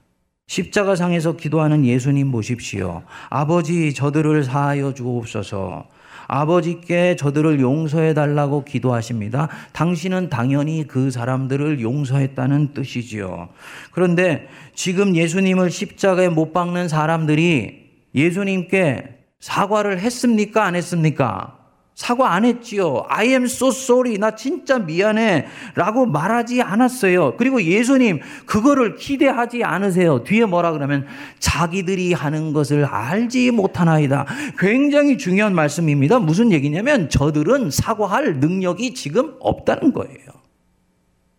십자가상에서 0.46 1.38
기도하는 1.38 1.86
예수님 1.86 2.32
보십시오. 2.32 3.02
아버지 3.32 3.96
저들을 3.96 4.44
사하여 4.44 4.94
주옵소서. 4.94 5.88
아버지께 6.28 7.16
저들을 7.16 7.60
용서해 7.60 8.14
달라고 8.14 8.66
기도하십니다. 8.66 9.50
당신은 9.74 10.30
당연히 10.30 10.86
그 10.88 11.12
사람들을 11.12 11.82
용서했다는 11.82 12.74
뜻이지요. 12.74 13.50
그런데 13.92 14.48
지금 14.76 15.16
예수님을 15.16 15.72
십자가에 15.72 16.30
못 16.30 16.54
박는 16.54 16.88
사람들이 16.88 17.84
예수님께 18.16 19.20
사과를 19.40 20.00
했습니까? 20.00 20.66
안 20.66 20.76
했습니까? 20.76 21.63
사과 21.96 22.34
안 22.34 22.44
했지요. 22.44 23.06
I 23.08 23.28
am 23.28 23.44
so 23.44 23.70
sorry. 23.70 24.18
나 24.18 24.36
진짜 24.36 24.80
미안해. 24.80 25.46
라고 25.76 26.06
말하지 26.06 26.62
않았어요. 26.62 27.36
그리고 27.38 27.62
예수님, 27.62 28.20
그거를 28.46 28.96
기대하지 28.96 29.64
않으세요. 29.64 30.24
뒤에 30.24 30.46
뭐라 30.46 30.72
그러면 30.72 31.06
자기들이 31.40 32.14
하는 32.14 32.52
것을 32.52 32.86
알지 32.86 33.52
못하나이다. 33.52 34.26
굉장히 34.58 35.18
중요한 35.18 35.54
말씀입니다. 35.54 36.20
무슨 36.20 36.52
얘기냐면 36.52 37.10
저들은 37.10 37.70
사과할 37.70 38.40
능력이 38.40 38.96
지금 38.96 39.36
없다는 39.40 39.94
거예요. 39.94 40.18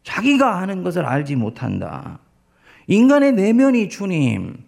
자기가 0.04 0.61
하는 0.61 0.84
것을 0.84 1.04
알지 1.04 1.34
못한다. 1.34 2.20
인간의 2.87 3.32
내면이 3.32 3.88
주님, 3.88 4.58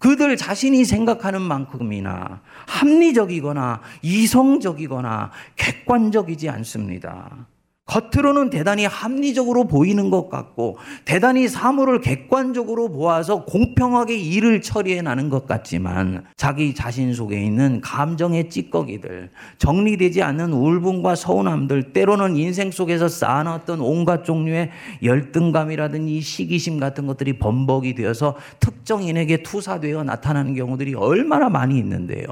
그들 0.00 0.36
자신이 0.36 0.84
생각하는 0.84 1.42
만큼이나 1.42 2.40
합리적이거나 2.66 3.82
이성적이거나 4.02 5.30
객관적이지 5.56 6.48
않습니다. 6.48 7.46
겉으로는 7.90 8.50
대단히 8.50 8.86
합리적으로 8.86 9.64
보이는 9.64 10.10
것 10.10 10.28
같고 10.28 10.78
대단히 11.04 11.48
사물을 11.48 12.00
객관적으로 12.00 12.88
보아서 12.88 13.44
공평하게 13.44 14.16
일을 14.16 14.62
처리해 14.62 15.02
나는 15.02 15.28
것 15.28 15.46
같지만 15.46 16.24
자기 16.36 16.72
자신 16.72 17.12
속에 17.12 17.42
있는 17.42 17.80
감정의 17.80 18.48
찌꺼기들, 18.48 19.30
정리되지 19.58 20.22
않는 20.22 20.52
울분과 20.52 21.16
서운함들, 21.16 21.92
때로는 21.92 22.36
인생 22.36 22.70
속에서 22.70 23.08
쌓아놨던 23.08 23.80
온갖 23.80 24.24
종류의 24.24 24.70
열등감이라든지 25.02 26.20
시기심 26.20 26.78
같은 26.78 27.08
것들이 27.08 27.40
범벅이 27.40 27.96
되어서 27.96 28.36
특정인에게 28.60 29.42
투사되어 29.42 30.04
나타나는 30.04 30.54
경우들이 30.54 30.94
얼마나 30.94 31.48
많이 31.48 31.76
있는데요. 31.78 32.26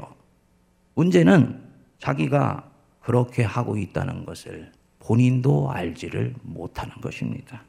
문제는 0.95 1.59
자기가 1.99 2.63
그렇게 3.01 3.43
하고 3.43 3.75
있다는 3.75 4.25
것을 4.25 4.78
본인도 5.09 5.71
알지를 5.71 6.35
못하는 6.43 6.93
것입니다. 7.01 7.63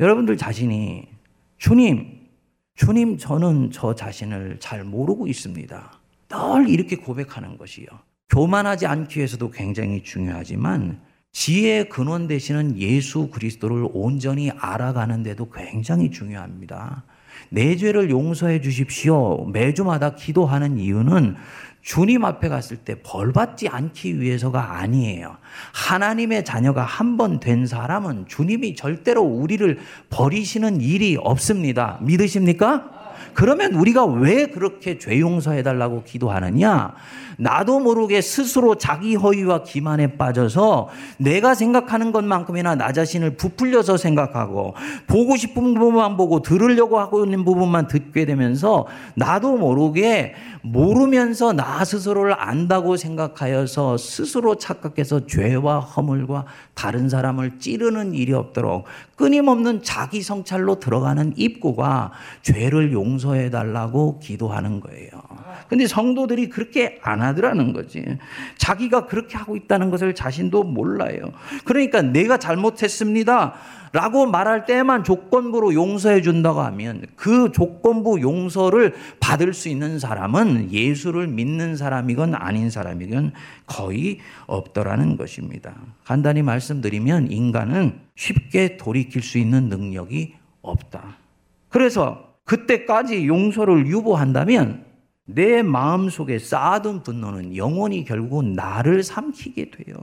여러분들 0.00 0.38
자신이 0.38 1.06
주님, 1.58 2.28
주님, 2.74 3.18
저는 3.18 3.70
저 3.72 3.94
자신을 3.94 4.56
잘 4.58 4.82
모르고 4.82 5.26
있습니다. 5.26 6.00
늘 6.28 6.70
이렇게 6.70 6.96
고백하는 6.96 7.58
것이요. 7.58 7.86
교만하지 8.30 8.86
않기 8.86 9.18
위해서도 9.18 9.50
굉장히 9.50 10.02
중요하지만 10.02 11.02
지혜의 11.32 11.90
근원 11.90 12.26
되시는 12.26 12.78
예수 12.78 13.28
그리스도를 13.28 13.88
온전히 13.92 14.50
알아가는데도 14.50 15.50
굉장히 15.50 16.10
중요합니다. 16.10 17.04
내 17.50 17.76
죄를 17.76 18.10
용서해 18.10 18.60
주십시오. 18.60 19.46
매주마다 19.46 20.14
기도하는 20.14 20.78
이유는 20.78 21.36
주님 21.82 22.24
앞에 22.24 22.48
갔을 22.48 22.78
때 22.78 22.96
벌받지 23.02 23.68
않기 23.68 24.20
위해서가 24.20 24.78
아니에요. 24.78 25.36
하나님의 25.72 26.44
자녀가 26.44 26.82
한 26.82 27.16
번 27.16 27.38
된 27.38 27.66
사람은 27.66 28.26
주님이 28.26 28.74
절대로 28.74 29.22
우리를 29.22 29.78
버리시는 30.10 30.80
일이 30.80 31.16
없습니다. 31.20 31.98
믿으십니까? 32.02 32.90
그러면 33.34 33.74
우리가 33.74 34.04
왜 34.04 34.46
그렇게 34.46 34.98
죄 34.98 35.18
용서해 35.20 35.62
달라고 35.62 36.02
기도하느냐? 36.04 36.94
나도 37.38 37.80
모르게 37.80 38.20
스스로 38.20 38.76
자기 38.76 39.14
허위와 39.14 39.62
기만에 39.62 40.16
빠져서 40.16 40.88
내가 41.18 41.54
생각하는 41.54 42.12
것만큼이나 42.12 42.74
나 42.74 42.92
자신을 42.92 43.36
부풀려서 43.36 43.96
생각하고 43.96 44.74
보고 45.06 45.36
싶은 45.36 45.74
부분만 45.74 46.16
보고 46.16 46.40
들으려고 46.40 46.98
하고 46.98 47.24
있는 47.24 47.44
부분만 47.44 47.88
듣게 47.88 48.24
되면서 48.24 48.86
나도 49.14 49.58
모르게 49.58 50.34
모르면서 50.62 51.52
나 51.52 51.84
스스로를 51.84 52.34
안다고 52.38 52.96
생각하여서 52.96 53.98
스스로 53.98 54.56
착각해서 54.56 55.26
죄와 55.26 55.80
허물과 55.80 56.44
다른 56.74 57.08
사람을 57.08 57.58
찌르는 57.58 58.14
일이 58.14 58.32
없도록 58.32 58.84
끊임없는 59.16 59.82
자기 59.82 60.22
성찰로 60.22 60.78
들어가는 60.78 61.32
입구가 61.36 62.12
죄를 62.42 62.92
용서해 62.92 63.50
달라고 63.50 64.18
기도하는 64.20 64.80
거예요. 64.80 65.10
근데 65.68 65.86
성도들이 65.86 66.48
그렇게 66.48 66.98
안 67.02 67.22
하더라는 67.22 67.72
거지. 67.72 68.04
자기가 68.56 69.06
그렇게 69.06 69.36
하고 69.36 69.56
있다는 69.56 69.90
것을 69.90 70.14
자신도 70.14 70.64
몰라요. 70.64 71.32
그러니까 71.64 72.02
내가 72.02 72.38
잘못했습니다. 72.38 73.54
라고 73.92 74.26
말할 74.26 74.66
때만 74.66 75.04
조건부로 75.04 75.72
용서해 75.72 76.20
준다고 76.20 76.60
하면 76.60 77.06
그 77.16 77.50
조건부 77.52 78.20
용서를 78.20 78.94
받을 79.20 79.54
수 79.54 79.68
있는 79.68 79.98
사람은 79.98 80.72
예수를 80.72 81.28
믿는 81.28 81.76
사람이건 81.76 82.34
아닌 82.34 82.68
사람이건 82.68 83.32
거의 83.66 84.18
없더라는 84.46 85.16
것입니다. 85.16 85.74
간단히 86.04 86.42
말씀드리면 86.42 87.30
인간은 87.30 88.00
쉽게 88.16 88.76
돌이킬 88.76 89.22
수 89.22 89.38
있는 89.38 89.68
능력이 89.68 90.34
없다. 90.62 91.16
그래서 91.68 92.34
그때까지 92.44 93.26
용서를 93.26 93.86
유보한다면 93.86 94.85
내 95.26 95.62
마음 95.62 96.08
속에 96.08 96.38
쌓아둔 96.38 97.02
분노는 97.02 97.56
영원히 97.56 98.04
결국은 98.04 98.52
나를 98.52 99.02
삼키게 99.02 99.70
돼요. 99.70 99.96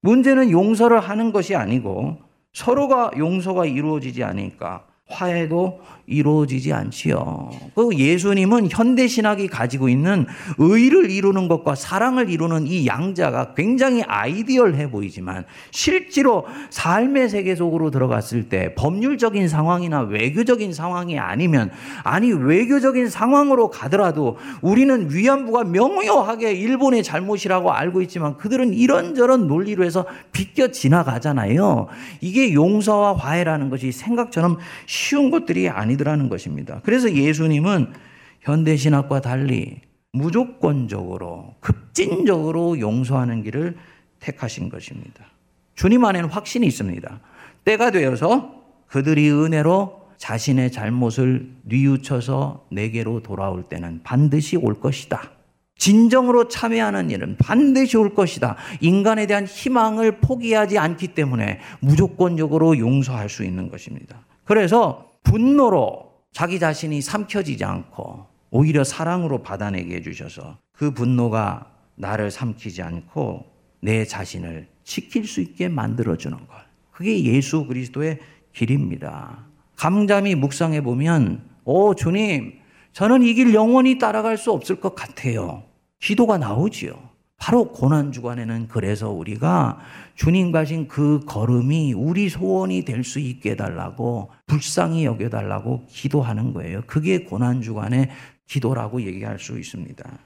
문제는 0.00 0.50
용서를 0.50 1.00
하는 1.00 1.32
것이 1.32 1.54
아니고 1.56 2.18
서로가 2.52 3.10
용서가 3.18 3.66
이루어지지 3.66 4.22
않으니까 4.22 4.86
화해도 5.06 5.80
이루어지지 6.06 6.72
않지요. 6.72 7.50
그 7.74 7.96
예수님은 7.96 8.68
현대 8.70 9.06
신학이 9.06 9.48
가지고 9.48 9.88
있는 9.88 10.26
의를 10.58 11.10
이루는 11.10 11.48
것과 11.48 11.74
사랑을 11.74 12.28
이루는 12.28 12.66
이 12.66 12.86
양자가 12.86 13.54
굉장히 13.54 14.02
아이디얼해 14.02 14.90
보이지만 14.90 15.44
실제로 15.70 16.44
삶의 16.70 17.30
세계 17.30 17.54
속으로 17.54 17.90
들어갔을 17.90 18.48
때 18.48 18.74
법률적인 18.74 19.48
상황이나 19.48 20.02
외교적인 20.02 20.74
상황이 20.74 21.18
아니면 21.18 21.70
아니 22.02 22.32
외교적인 22.32 23.08
상황으로 23.08 23.70
가더라도 23.70 24.36
우리는 24.60 25.08
위안부가 25.10 25.64
명료하게 25.64 26.52
일본의 26.52 27.02
잘못이라고 27.02 27.72
알고 27.72 28.02
있지만 28.02 28.36
그들은 28.36 28.74
이런저런 28.74 29.46
논리로 29.46 29.84
해서 29.84 30.04
비껴 30.32 30.68
지나가잖아요. 30.68 31.86
이게 32.20 32.52
용서와 32.52 33.16
화해라는 33.16 33.70
것이 33.70 33.90
생각처럼 33.90 34.58
쉬운 34.86 35.30
것들이 35.30 35.68
아니 35.68 35.93
더라는 35.96 36.28
것입니다. 36.28 36.80
그래서 36.84 37.12
예수님은 37.12 37.92
현대 38.40 38.76
신학과 38.76 39.20
달리 39.20 39.80
무조건적으로, 40.12 41.54
급진적으로 41.60 42.78
용서하는 42.78 43.42
길을 43.42 43.76
택하신 44.20 44.68
것입니다. 44.68 45.26
주님 45.74 46.04
안에는 46.04 46.28
확신이 46.28 46.66
있습니다. 46.66 47.20
때가 47.64 47.90
되어서 47.90 48.62
그들이 48.86 49.30
은혜로 49.30 50.04
자신의 50.18 50.70
잘못을 50.70 51.50
뉘우쳐서 51.64 52.66
내게로 52.70 53.20
돌아올 53.22 53.64
때는 53.64 54.00
반드시 54.04 54.56
올 54.56 54.80
것이다. 54.80 55.32
진정으로 55.76 56.48
참여하는 56.48 57.10
일은 57.10 57.36
반드시 57.38 57.96
올 57.96 58.14
것이다. 58.14 58.56
인간에 58.80 59.26
대한 59.26 59.44
희망을 59.44 60.20
포기하지 60.20 60.78
않기 60.78 61.08
때문에 61.08 61.58
무조건적으로 61.80 62.78
용서할 62.78 63.28
수 63.28 63.44
있는 63.44 63.68
것입니다. 63.68 64.24
그래서 64.44 65.13
분노로 65.24 66.12
자기 66.32 66.58
자신이 66.60 67.00
삼켜지지 67.00 67.64
않고 67.64 68.26
오히려 68.50 68.84
사랑으로 68.84 69.42
받아내게 69.42 69.96
해주셔서 69.96 70.58
그 70.72 70.92
분노가 70.92 71.72
나를 71.96 72.30
삼키지 72.30 72.82
않고 72.82 73.46
내 73.80 74.04
자신을 74.04 74.68
지킬 74.84 75.26
수 75.26 75.40
있게 75.40 75.68
만들어주는 75.68 76.36
것. 76.36 76.46
그게 76.92 77.24
예수 77.24 77.66
그리스도의 77.66 78.20
길입니다. 78.52 79.44
감잠이 79.76 80.36
묵상해 80.36 80.80
보면, 80.82 81.44
오, 81.64 81.94
주님, 81.94 82.60
저는 82.92 83.22
이 83.24 83.34
길 83.34 83.52
영원히 83.54 83.98
따라갈 83.98 84.38
수 84.38 84.52
없을 84.52 84.76
것 84.80 84.94
같아요. 84.94 85.64
기도가 86.00 86.38
나오지요. 86.38 87.03
바로 87.44 87.70
고난 87.70 88.10
주간에는 88.10 88.68
그래서 88.68 89.10
우리가 89.10 89.78
주님 90.14 90.50
가신 90.50 90.88
그 90.88 91.20
걸음이 91.26 91.92
우리 91.92 92.30
소원이 92.30 92.86
될 92.86 93.04
수 93.04 93.18
있게 93.18 93.50
해달라고 93.50 94.30
불쌍히 94.46 95.04
여겨달라고 95.04 95.84
기도하는 95.86 96.54
거예요. 96.54 96.80
그게 96.86 97.18
고난 97.18 97.60
주간의 97.60 98.08
기도라고 98.46 99.02
얘기할 99.02 99.38
수 99.38 99.58
있습니다. 99.58 100.18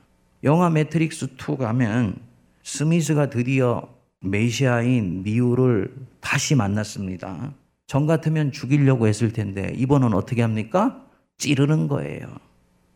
영화 0.45 0.71
매트릭스 0.71 1.31
2 1.37 1.57
가면 1.57 2.15
스미스가 2.63 3.31
드디어 3.31 3.89
메시아인 4.21 5.25
네오를 5.27 5.93
다시 6.21 6.55
만났습니다. 6.55 7.53
전 7.89 8.07
같으면 8.07 8.53
죽이려고 8.53 9.09
했을 9.09 9.33
텐데 9.33 9.73
이번은 9.75 10.15
어떻게 10.15 10.43
합니까? 10.43 11.05
찌르는 11.37 11.89
거예요. 11.89 12.29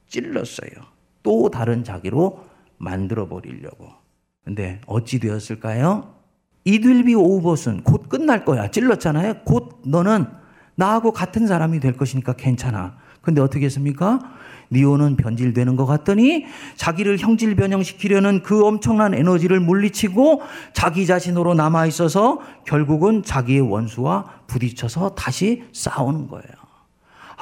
찔렀어요. 0.06 0.70
또 1.24 1.50
다른 1.50 1.82
자기로 1.82 2.46
만들어 2.78 3.26
버리려고. 3.26 4.01
근데 4.44 4.80
어찌 4.86 5.18
되었을까요? 5.18 6.14
It'll 6.64 7.00
be 7.00 7.14
over 7.14 7.44
soon. 7.44 7.82
곧 7.82 8.08
끝날 8.08 8.44
거야. 8.44 8.70
찔렀잖아요. 8.70 9.42
곧 9.44 9.82
너는 9.86 10.26
나하고 10.74 11.12
같은 11.12 11.46
사람이 11.46 11.80
될 11.80 11.96
것이니까 11.96 12.34
괜찮아. 12.34 12.96
근데 13.20 13.40
어떻게 13.40 13.66
했습니까? 13.66 14.18
니오는 14.72 15.16
변질되는 15.16 15.76
것 15.76 15.86
같더니 15.86 16.46
자기를 16.76 17.18
형질 17.18 17.54
변형시키려는 17.56 18.42
그 18.42 18.64
엄청난 18.64 19.14
에너지를 19.14 19.60
물리치고 19.60 20.42
자기 20.72 21.06
자신으로 21.06 21.54
남아 21.54 21.86
있어서 21.86 22.40
결국은 22.66 23.22
자기의 23.22 23.60
원수와 23.60 24.24
부딪혀서 24.46 25.14
다시 25.14 25.64
싸우는 25.72 26.28
거예요. 26.28 26.61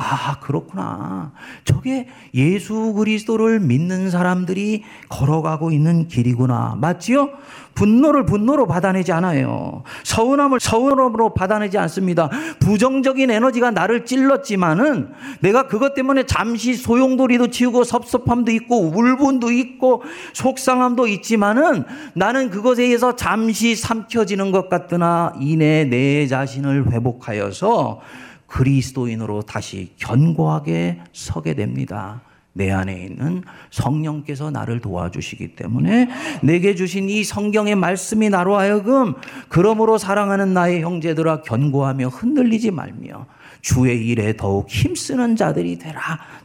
아, 0.03 0.41
그렇구나. 0.41 1.33
저게 1.65 2.09
예수 2.33 2.95
그리스도를 2.95 3.61
믿는 3.61 4.11
사람들이 4.11 4.83
걸어가고 5.11 5.71
있는 5.73 6.09
길이구나. 6.09 6.77
맞지요? 6.81 7.29
분노를 7.75 8.25
분노로 8.25 8.67
받아내지 8.67 9.13
않아요. 9.13 9.83
서운함을 10.05 10.59
서운함으로 10.59 11.35
받아내지 11.35 11.77
않습니다. 11.79 12.31
부정적인 12.61 13.31
에너지가 13.31 13.71
나를 13.71 14.07
찔렀지만은 14.07 15.13
내가 15.41 15.67
그것 15.67 15.95
때문에 15.95 16.25
잠시 16.25 16.75
소용돌이도 16.75 17.49
치우고 17.49 17.85
섭섭함도 17.85 18.53
있고 18.53 18.89
울분도 18.89 19.53
있고 19.53 20.03
속상함도 20.33 21.09
있지만은 21.09 21.85
나는 22.15 22.51
그것에 22.51 22.85
의해서 22.85 23.17
잠시 23.17 23.77
삼켜지는 23.77 24.51
것 24.51 24.69
같으나 24.69 25.35
이내 25.41 25.85
내 25.85 26.27
자신을 26.27 26.91
회복하여서 26.91 28.01
그리스도인으로 28.51 29.43
다시 29.43 29.93
견고하게 29.97 31.01
서게 31.13 31.55
됩니다. 31.55 32.21
내 32.53 32.71
안에 32.73 33.05
있는 33.05 33.45
성령께서 33.71 34.51
나를 34.51 34.81
도와주시기 34.81 35.55
때문에 35.55 36.09
내게 36.43 36.75
주신 36.75 37.09
이 37.09 37.23
성경의 37.23 37.77
말씀이 37.77 38.29
나로 38.29 38.57
하여금 38.57 39.15
그러므로 39.49 39.99
사랑하는 39.99 40.53
나의 40.53 40.83
형제들아 40.83 41.43
견고하며 41.43 42.09
흔들리지 42.09 42.73
말며 42.73 43.27
주의 43.61 44.05
일에 44.05 44.37
더욱 44.37 44.69
힘쓰는 44.69 45.37
자들이 45.37 45.79
되라. 45.79 46.01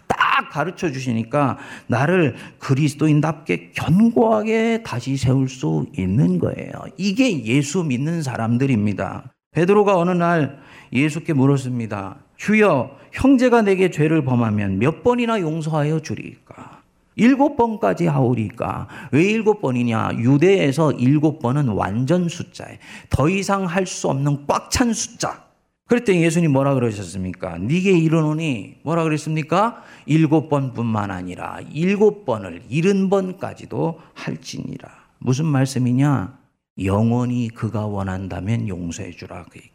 딱 0.07 0.49
가르쳐 0.51 0.91
주시니까 0.91 1.57
나를 1.87 2.35
그리스도인답게 2.59 3.71
견고하게 3.73 4.83
다시 4.83 5.17
세울 5.17 5.49
수 5.49 5.87
있는 5.97 6.37
거예요. 6.37 6.71
이게 6.97 7.43
예수 7.45 7.83
믿는 7.83 8.21
사람들입니다. 8.21 9.33
베드로가 9.51 9.97
어느 9.97 10.11
날 10.11 10.59
예수께 10.93 11.33
물었습니다. 11.33 12.17
주여, 12.37 12.97
형제가 13.13 13.61
내게 13.61 13.89
죄를 13.89 14.23
범하면 14.25 14.79
몇 14.79 15.03
번이나 15.03 15.39
용서하여 15.39 16.01
주리까? 16.01 16.81
일곱 17.15 17.55
번까지 17.55 18.07
하오리까. 18.07 18.87
왜 19.11 19.23
일곱 19.23 19.61
번이냐? 19.61 20.17
유대에서 20.17 20.91
일곱 20.93 21.39
번은 21.39 21.69
완전 21.69 22.27
숫자에 22.27 22.77
더 23.09 23.29
이상 23.29 23.65
할 23.65 23.85
수 23.85 24.09
없는 24.09 24.45
꽉 24.47 24.69
찬 24.69 24.93
숫자. 24.93 25.45
그랬더니 25.87 26.23
예수님 26.23 26.51
뭐라 26.51 26.73
그러셨습니까? 26.73 27.59
네게 27.59 27.91
이르노니 27.91 28.79
뭐라 28.83 29.03
그랬습니까? 29.03 29.83
일곱 30.07 30.49
번뿐만 30.49 31.11
아니라 31.11 31.59
일곱 31.71 32.25
번을 32.25 32.63
일흔 32.69 33.09
번까지도 33.09 33.99
할지니라. 34.15 34.89
무슨 35.19 35.45
말씀이냐? 35.45 36.37
영원히 36.83 37.47
그가 37.47 37.85
원한다면 37.85 38.67
용서해 38.67 39.11
주라 39.11 39.45
그 39.49 39.59
얘기죠. 39.59 39.74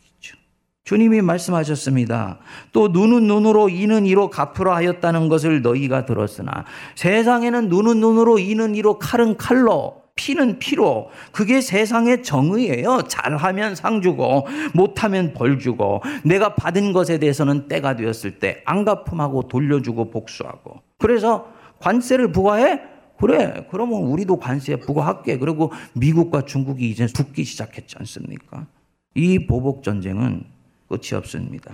주님이 0.90 1.22
말씀하셨습니다. 1.22 2.38
또 2.72 2.88
눈은 2.88 3.28
눈으로 3.28 3.68
이는 3.68 4.06
이로 4.06 4.28
갚으라 4.28 4.74
하였다는 4.74 5.28
것을 5.28 5.62
너희가 5.62 6.04
들었으나 6.04 6.64
세상에는 6.96 7.68
눈은 7.68 8.00
눈으로 8.00 8.40
이는 8.40 8.74
이로 8.74 8.98
칼은 8.98 9.36
칼로 9.36 10.02
피는 10.16 10.58
피로 10.58 11.10
그게 11.30 11.60
세상의 11.60 12.24
정의예요. 12.24 13.02
잘하면 13.06 13.76
상 13.76 14.02
주고 14.02 14.48
못하면 14.74 15.32
벌 15.32 15.60
주고 15.60 16.02
내가 16.24 16.56
받은 16.56 16.92
것에 16.92 17.18
대해서는 17.20 17.68
때가 17.68 17.94
되었을 17.94 18.40
때 18.40 18.62
안 18.64 18.84
갚음하고 18.84 19.46
돌려주고 19.46 20.10
복수하고 20.10 20.80
그래서 20.98 21.46
관세를 21.78 22.32
부과해 22.32 22.80
그래 23.16 23.64
그러면 23.70 24.02
우리도 24.02 24.38
관세 24.38 24.74
부과할게 24.74 25.38
그리고 25.38 25.70
미국과 25.92 26.46
중국이 26.46 26.90
이제 26.90 27.06
붙기 27.14 27.44
시작했지 27.44 27.94
않습니까? 27.96 28.66
이 29.14 29.46
보복 29.46 29.84
전쟁은 29.84 30.58
끝이 30.90 31.16
없습니다. 31.16 31.72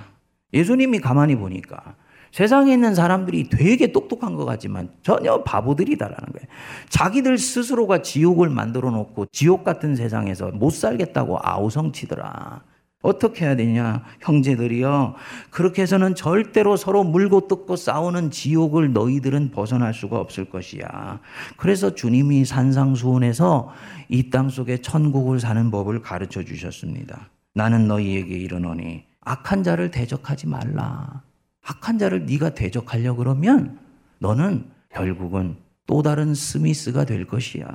예수님이 0.52 1.00
가만히 1.00 1.35
보니까 1.35 1.96
세상에 2.33 2.72
있는 2.72 2.94
사람들이 2.94 3.48
되게 3.48 3.92
똑똑한 3.92 4.35
것 4.35 4.44
같지만 4.44 4.90
전혀 5.02 5.42
바보들이다라는 5.42 6.33
거예요. 6.33 6.46
자기들 6.90 7.38
스스로가 7.38 8.02
지옥을 8.02 8.50
만들어 8.50 8.90
놓고 8.90 9.26
지옥 9.33 9.64
같은 9.64 9.96
세상에서 9.96 10.50
못 10.50 10.70
살겠다고 10.70 11.38
아우성치더라. 11.42 12.62
어떻게 13.02 13.44
해야 13.44 13.57
되냐? 13.57 14.02
형제들이요. 14.20 15.14
그렇게 15.50 15.83
해서는 15.83 16.14
절대로 16.14 16.76
서로 16.76 17.05
물고 17.05 17.46
뜯고 17.46 17.76
싸우는 17.76 18.31
지옥을 18.31 18.92
너희들은 18.92 19.52
벗어날 19.52 19.94
수가 19.94 20.18
없을 20.18 20.46
것이야. 20.50 21.20
그래서 21.57 21.94
주님이 21.94 22.44
산상수훈에서 22.44 23.72
이 24.09 24.31
땅 24.31 24.50
속에 24.50 24.79
천국을 24.83 25.40
사는 25.40 25.70
법을 25.70 26.02
가르쳐 26.02 26.42
주셨습니다. 26.42 27.29
나는 27.56 27.88
너희에게 27.88 28.36
이르노니 28.36 29.04
악한 29.22 29.62
자를 29.62 29.90
대적하지 29.90 30.46
말라. 30.46 31.22
악한 31.66 31.98
자를 31.98 32.26
네가 32.26 32.50
대적하려 32.50 33.14
그러면 33.16 33.78
너는 34.18 34.66
결국은 34.90 35.56
또 35.86 36.02
다른 36.02 36.34
스미스가 36.34 37.06
될 37.06 37.26
것이야. 37.26 37.66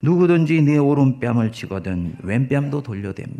누구든지 0.00 0.62
네 0.62 0.78
오른뺨을 0.78 1.52
치거든 1.52 2.16
왼뺨도 2.22 2.82
돌려대며 2.82 3.36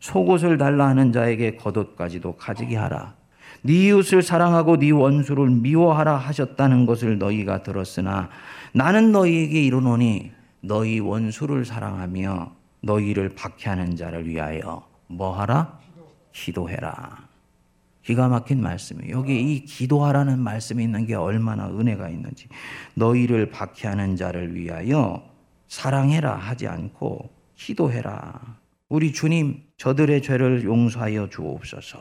속옷을 0.00 0.58
달라 0.58 0.88
하는 0.88 1.12
자에게 1.12 1.56
겉옷까지도 1.56 2.36
가지게 2.36 2.76
하라. 2.76 3.14
네 3.62 3.86
이웃을 3.86 4.20
사랑하고 4.20 4.76
네 4.76 4.90
원수를 4.90 5.48
미워하라 5.48 6.14
하셨다는 6.16 6.84
것을 6.84 7.16
너희가 7.16 7.62
들었으나 7.62 8.28
나는 8.74 9.12
너희에게 9.12 9.62
이르노니 9.64 10.30
너희 10.60 11.00
원수를 11.00 11.64
사랑하며 11.64 12.52
너희를 12.82 13.30
박해하는 13.30 13.96
자를 13.96 14.28
위하여 14.28 14.89
뭐하라? 15.10 15.78
기도해라. 16.32 17.28
기가 18.02 18.28
막힌 18.28 18.62
말씀이에요. 18.62 19.16
여기 19.16 19.40
이 19.40 19.64
기도하라는 19.64 20.38
말씀이 20.38 20.82
있는 20.82 21.06
게 21.06 21.14
얼마나 21.14 21.68
은혜가 21.68 22.08
있는지. 22.08 22.48
너희를 22.94 23.50
박해하는 23.50 24.16
자를 24.16 24.54
위하여 24.54 25.22
사랑해라 25.68 26.34
하지 26.34 26.66
않고 26.66 27.30
기도해라. 27.56 28.58
우리 28.88 29.12
주님 29.12 29.62
저들의 29.76 30.22
죄를 30.22 30.64
용서하여 30.64 31.28
주옵소서. 31.28 31.98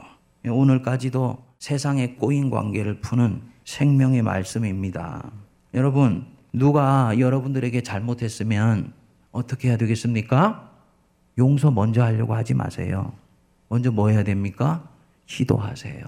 오늘까지도 0.47 1.45
세상의 1.59 2.15
꼬인 2.15 2.49
관계를 2.49 3.01
푸는 3.01 3.41
생명의 3.65 4.21
말씀입니다. 4.21 5.29
여러분, 5.73 6.25
누가 6.53 7.13
여러분들에게 7.19 7.81
잘못했으면 7.83 8.93
어떻게 9.31 9.67
해야 9.67 9.77
되겠습니까? 9.77 10.68
용서 11.39 11.71
먼저 11.71 12.03
하려고 12.03 12.35
하지 12.35 12.53
마세요. 12.53 13.11
먼저 13.69 13.91
뭐 13.91 14.09
해야 14.09 14.23
됩니까? 14.23 14.87
기도하세요. 15.25 16.03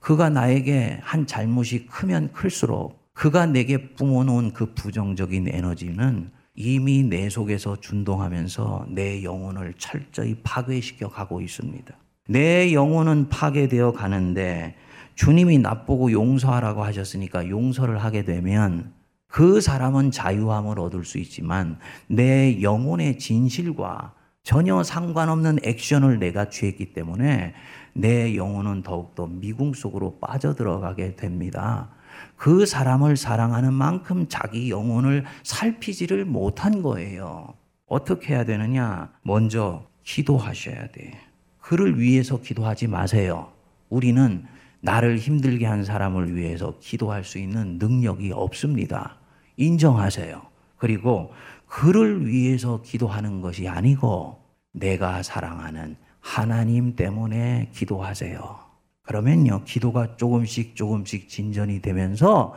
그가 0.00 0.28
나에게 0.28 0.98
한 1.02 1.26
잘못이 1.26 1.86
크면 1.86 2.32
클수록 2.32 3.00
그가 3.12 3.46
내게 3.46 3.94
뿜어놓은 3.94 4.52
그 4.52 4.74
부정적인 4.74 5.48
에너지는 5.48 6.30
이미 6.54 7.02
내 7.04 7.28
속에서 7.28 7.76
준동하면서 7.76 8.86
내 8.90 9.22
영혼을 9.22 9.74
철저히 9.78 10.36
파괴시켜 10.42 11.08
가고 11.08 11.40
있습니다. 11.40 11.94
내 12.28 12.72
영혼은 12.72 13.28
파괴되어 13.28 13.92
가는데 13.92 14.74
주님이 15.14 15.58
나쁘고 15.58 16.12
용서하라고 16.12 16.82
하셨으니까 16.82 17.48
용서를 17.48 18.02
하게 18.02 18.24
되면 18.24 18.92
그 19.26 19.60
사람은 19.60 20.10
자유함을 20.10 20.80
얻을 20.80 21.04
수 21.04 21.18
있지만 21.18 21.78
내 22.08 22.60
영혼의 22.62 23.18
진실과 23.18 24.14
전혀 24.42 24.82
상관없는 24.82 25.58
액션을 25.64 26.18
내가 26.18 26.48
취했기 26.48 26.92
때문에 26.92 27.54
내 27.92 28.36
영혼은 28.36 28.82
더욱더 28.82 29.26
미궁 29.26 29.74
속으로 29.74 30.18
빠져들어가게 30.18 31.16
됩니다. 31.16 31.90
그 32.36 32.66
사람을 32.66 33.16
사랑하는 33.16 33.72
만큼 33.72 34.26
자기 34.28 34.70
영혼을 34.70 35.24
살피지를 35.42 36.24
못한 36.24 36.82
거예요. 36.82 37.54
어떻게 37.86 38.34
해야 38.34 38.44
되느냐? 38.44 39.12
먼저 39.22 39.86
기도하셔야 40.04 40.88
돼. 40.88 41.18
그를 41.58 41.98
위해서 42.00 42.40
기도하지 42.40 42.86
마세요. 42.86 43.52
우리는 43.90 44.44
나를 44.80 45.18
힘들게 45.18 45.66
한 45.66 45.84
사람을 45.84 46.34
위해서 46.34 46.74
기도할 46.80 47.24
수 47.24 47.38
있는 47.38 47.78
능력이 47.78 48.32
없습니다. 48.32 49.16
인정하세요. 49.56 50.40
그리고 50.78 51.32
그를 51.70 52.26
위해서 52.26 52.82
기도하는 52.82 53.40
것이 53.40 53.68
아니고 53.68 54.38
내가 54.72 55.22
사랑하는 55.22 55.96
하나님 56.18 56.96
때문에 56.96 57.70
기도하세요. 57.72 58.58
그러면요, 59.02 59.62
기도가 59.64 60.16
조금씩 60.16 60.74
조금씩 60.74 61.28
진전이 61.28 61.80
되면서 61.80 62.56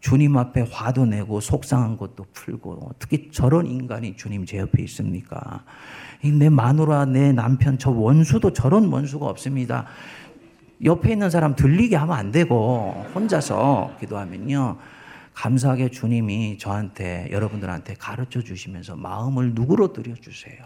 주님 0.00 0.38
앞에 0.38 0.66
화도 0.70 1.04
내고 1.04 1.40
속상한 1.40 1.98
것도 1.98 2.26
풀고 2.32 2.88
어떻게 2.90 3.30
저런 3.30 3.66
인간이 3.66 4.16
주님 4.16 4.46
제 4.46 4.58
옆에 4.58 4.82
있습니까? 4.84 5.62
내 6.24 6.48
마누라, 6.48 7.04
내 7.04 7.32
남편, 7.32 7.78
저 7.78 7.90
원수도 7.90 8.54
저런 8.54 8.90
원수가 8.90 9.26
없습니다. 9.26 9.84
옆에 10.82 11.12
있는 11.12 11.28
사람 11.28 11.54
들리게 11.54 11.96
하면 11.96 12.16
안 12.16 12.32
되고 12.32 13.04
혼자서 13.14 13.96
기도하면요. 14.00 14.76
감사하게 15.36 15.90
주님이 15.90 16.56
저한테 16.58 17.28
여러분들한테 17.30 17.94
가르쳐 17.94 18.40
주시면서 18.42 18.96
마음을 18.96 19.52
누구로 19.54 19.92
드려 19.92 20.14
주세요. 20.14 20.56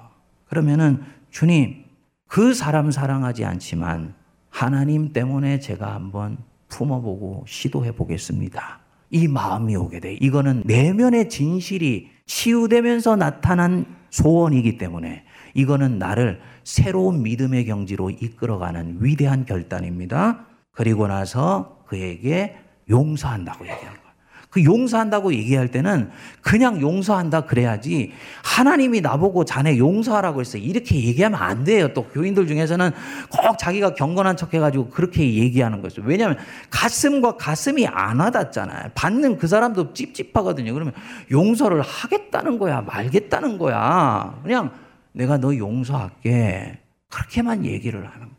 그러면은 0.46 1.02
주님 1.30 1.84
그 2.28 2.54
사람 2.54 2.92
사랑하지 2.92 3.44
않지만 3.44 4.14
하나님 4.48 5.12
때문에 5.12 5.58
제가 5.58 5.92
한번 5.92 6.38
품어보고 6.68 7.44
시도해 7.48 7.92
보겠습니다. 7.92 8.80
이 9.10 9.26
마음이 9.26 9.74
오게 9.74 9.98
돼. 9.98 10.14
이거는 10.14 10.62
내면의 10.66 11.28
진실이 11.28 12.08
치유되면서 12.26 13.16
나타난 13.16 13.86
소원이기 14.10 14.78
때문에 14.78 15.24
이거는 15.54 15.98
나를 15.98 16.40
새로운 16.62 17.24
믿음의 17.24 17.64
경지로 17.64 18.10
이끌어가는 18.10 18.98
위대한 19.00 19.44
결단입니다. 19.44 20.46
그리고 20.70 21.08
나서 21.08 21.82
그에게 21.88 22.56
용서한다고 22.88 23.64
얘기합니다. 23.66 24.09
그 24.50 24.64
용서한다고 24.64 25.32
얘기할 25.32 25.68
때는 25.68 26.10
그냥 26.42 26.80
용서한다 26.80 27.42
그래야지 27.42 28.12
하나님이 28.42 29.00
나보고 29.00 29.44
자네 29.44 29.78
용서하라고 29.78 30.40
했어. 30.40 30.58
이렇게 30.58 30.96
얘기하면 30.96 31.40
안 31.40 31.62
돼요. 31.62 31.94
또 31.94 32.04
교인들 32.08 32.48
중에서는 32.48 32.90
꼭 33.30 33.58
자기가 33.58 33.94
경건한 33.94 34.36
척 34.36 34.52
해가지고 34.52 34.88
그렇게 34.88 35.34
얘기하는 35.34 35.82
거죠. 35.82 36.02
왜냐하면 36.04 36.36
가슴과 36.68 37.36
가슴이 37.36 37.86
안 37.86 38.18
와닿잖아요. 38.18 38.90
받는 38.94 39.38
그 39.38 39.46
사람도 39.46 39.92
찝찝하거든요. 39.94 40.74
그러면 40.74 40.94
용서를 41.30 41.80
하겠다는 41.80 42.58
거야, 42.58 42.80
말겠다는 42.80 43.56
거야. 43.56 44.40
그냥 44.42 44.72
내가 45.12 45.38
너 45.38 45.56
용서할게. 45.56 46.78
그렇게만 47.08 47.64
얘기를 47.64 48.00
하는 48.00 48.18
거예요. 48.18 48.30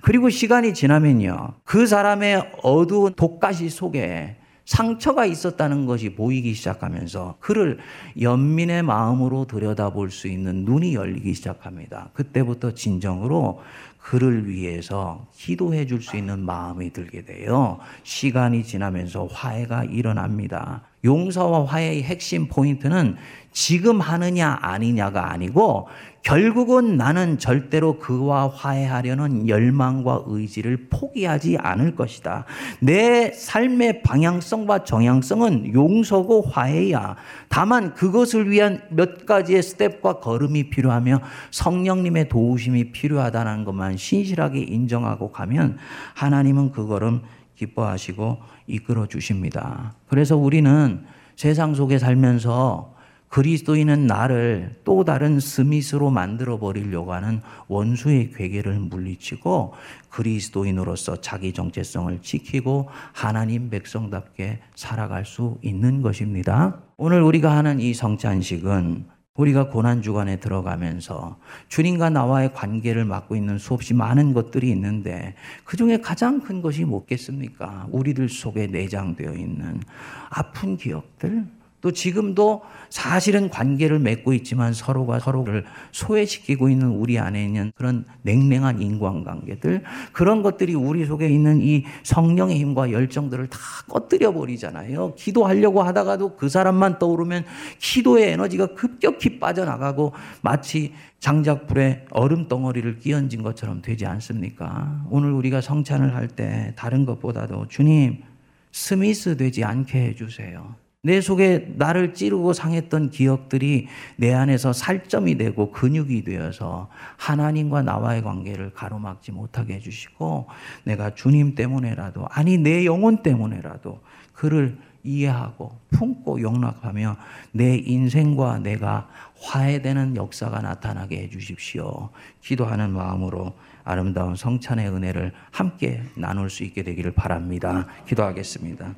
그리고 0.00 0.30
시간이 0.30 0.74
지나면요. 0.74 1.54
그 1.64 1.86
사람의 1.86 2.54
어두운 2.62 3.14
독가시 3.14 3.68
속에 3.70 4.36
상처가 4.72 5.26
있었다는 5.26 5.84
것이 5.84 6.14
보이기 6.14 6.54
시작하면서 6.54 7.36
그를 7.40 7.78
연민의 8.18 8.82
마음으로 8.82 9.44
들여다볼 9.44 10.10
수 10.10 10.28
있는 10.28 10.64
눈이 10.64 10.94
열리기 10.94 11.34
시작합니다. 11.34 12.08
그때부터 12.14 12.72
진정으로 12.72 13.60
그를 13.98 14.48
위해서 14.48 15.26
기도해 15.34 15.86
줄 15.86 16.00
수 16.00 16.16
있는 16.16 16.40
마음이 16.40 16.90
들게 16.94 17.22
돼요. 17.22 17.80
시간이 18.02 18.64
지나면서 18.64 19.26
화해가 19.26 19.84
일어납니다. 19.84 20.82
용서와 21.04 21.66
화해의 21.66 22.02
핵심 22.04 22.48
포인트는 22.48 23.16
지금 23.52 24.00
하느냐 24.00 24.58
아니냐가 24.62 25.30
아니고 25.30 25.88
결국은 26.22 26.96
나는 26.96 27.38
절대로 27.38 27.98
그와 27.98 28.48
화해하려는 28.48 29.48
열망과 29.48 30.22
의지를 30.26 30.86
포기하지 30.88 31.58
않을 31.58 31.96
것이다. 31.96 32.44
내 32.80 33.32
삶의 33.32 34.02
방향성과 34.02 34.84
정향성은 34.84 35.74
용서고 35.74 36.42
화해야. 36.42 37.16
다만 37.48 37.94
그것을 37.94 38.48
위한 38.50 38.82
몇 38.90 39.26
가지의 39.26 39.62
스텝과 39.64 40.20
걸음이 40.20 40.70
필요하며 40.70 41.20
성령님의 41.50 42.28
도우심이 42.28 42.92
필요하다는 42.92 43.64
것만 43.64 43.96
신실하게 43.96 44.60
인정하고 44.60 45.32
가면 45.32 45.76
하나님은 46.14 46.70
그 46.70 46.86
걸음 46.86 47.22
기뻐하시고 47.62 48.38
이끌어 48.66 49.06
주십니다. 49.06 49.94
그래서 50.08 50.36
우리는 50.36 51.04
세상 51.36 51.74
속에 51.74 51.98
살면서 51.98 52.92
그리스도인은 53.28 54.06
나를 54.06 54.80
또 54.84 55.04
다른 55.04 55.40
스미스로 55.40 56.10
만들어 56.10 56.58
버리려고 56.58 57.14
하는 57.14 57.40
원수의 57.66 58.32
괴계를 58.32 58.78
물리치고 58.78 59.72
그리스도인으로서 60.10 61.22
자기 61.22 61.54
정체성을 61.54 62.20
지키고 62.20 62.90
하나님 63.12 63.70
백성답게 63.70 64.58
살아갈 64.74 65.24
수 65.24 65.56
있는 65.62 66.02
것입니다. 66.02 66.82
오늘 66.98 67.22
우리가 67.22 67.56
하는 67.56 67.80
이 67.80 67.94
성찬식은 67.94 69.06
우리가 69.34 69.70
고난 69.70 70.02
주간에 70.02 70.38
들어가면서 70.38 71.38
주님과 71.68 72.10
나와의 72.10 72.52
관계를 72.52 73.06
맡고 73.06 73.34
있는 73.34 73.56
수없이 73.56 73.94
많은 73.94 74.34
것들이 74.34 74.70
있는데 74.70 75.34
그 75.64 75.78
중에 75.78 75.98
가장 76.02 76.40
큰 76.40 76.60
것이 76.60 76.84
뭐겠습니까? 76.84 77.86
우리들 77.90 78.28
속에 78.28 78.66
내장되어 78.66 79.32
있는 79.32 79.80
아픈 80.28 80.76
기억들, 80.76 81.46
또 81.82 81.90
지금도 81.90 82.62
사실은 82.88 83.50
관계를 83.50 83.98
맺고 83.98 84.32
있지만 84.34 84.72
서로가 84.72 85.18
서로를 85.18 85.64
소외시키고 85.90 86.68
있는 86.70 86.88
우리 86.88 87.18
안에 87.18 87.44
있는 87.44 87.72
그런 87.74 88.06
냉랭한 88.22 88.80
인간관계들 88.80 89.82
그런 90.12 90.42
것들이 90.42 90.74
우리 90.74 91.04
속에 91.04 91.28
있는 91.28 91.60
이 91.60 91.84
성령의 92.04 92.58
힘과 92.58 92.92
열정들을 92.92 93.48
다 93.48 93.58
꺼뜨려 93.88 94.32
버리잖아요. 94.32 95.14
기도하려고 95.16 95.82
하다가도 95.82 96.36
그 96.36 96.48
사람만 96.48 96.98
떠오르면 96.98 97.44
기도의 97.80 98.30
에너지가 98.30 98.68
급격히 98.74 99.38
빠져나가고 99.40 100.12
마치 100.40 100.94
장작불에 101.18 102.06
얼음 102.10 102.48
덩어리를 102.48 102.98
끼얹은 103.00 103.42
것처럼 103.42 103.82
되지 103.82 104.06
않습니까? 104.06 105.04
오늘 105.10 105.32
우리가 105.32 105.60
성찬을 105.60 106.14
할 106.14 106.28
때 106.28 106.72
다른 106.76 107.04
것보다도 107.04 107.66
주님 107.68 108.22
스미스 108.70 109.36
되지 109.36 109.64
않게 109.64 109.98
해주세요. 110.08 110.81
내 111.04 111.20
속에 111.20 111.72
나를 111.74 112.14
찌르고 112.14 112.52
상했던 112.52 113.10
기억들이 113.10 113.88
내 114.16 114.32
안에서 114.32 114.72
살점이 114.72 115.36
되고 115.36 115.72
근육이 115.72 116.22
되어서 116.22 116.88
하나님과 117.16 117.82
나와의 117.82 118.22
관계를 118.22 118.72
가로막지 118.72 119.32
못하게 119.32 119.74
해주시고 119.74 120.46
내가 120.84 121.12
주님 121.12 121.56
때문에라도 121.56 122.28
아니 122.30 122.56
내 122.56 122.84
영혼 122.84 123.24
때문에라도 123.24 124.00
그를 124.32 124.78
이해하고 125.02 125.76
품고 125.90 126.40
용납하며 126.40 127.16
내 127.50 127.76
인생과 127.78 128.60
내가 128.60 129.08
화해되는 129.40 130.14
역사가 130.14 130.60
나타나게 130.60 131.24
해주십시오. 131.24 132.10
기도하는 132.42 132.92
마음으로 132.92 133.54
아름다운 133.82 134.36
성찬의 134.36 134.88
은혜를 134.88 135.32
함께 135.50 136.04
나눌 136.14 136.48
수 136.48 136.62
있게 136.62 136.84
되기를 136.84 137.10
바랍니다. 137.10 137.88
기도하겠습니다. 138.06 138.94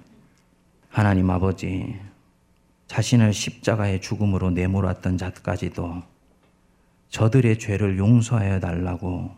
하나님 0.94 1.28
아버지, 1.28 1.98
자신을 2.86 3.32
십자가의 3.32 4.00
죽음으로 4.00 4.50
내몰았던 4.52 5.18
자까지도 5.18 6.04
저들의 7.08 7.58
죄를 7.58 7.98
용서하여 7.98 8.60
달라고 8.60 9.32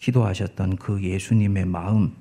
기도하셨던 0.00 0.74
그 0.74 1.00
예수님의 1.00 1.66
마음, 1.66 2.12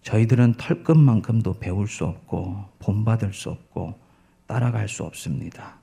저희들은 0.00 0.54
털끝만큼도 0.54 1.58
배울 1.58 1.86
수 1.86 2.06
없고 2.06 2.64
본받을 2.78 3.34
수 3.34 3.50
없고 3.50 4.00
따라갈 4.46 4.88
수 4.88 5.02
없습니다. 5.02 5.74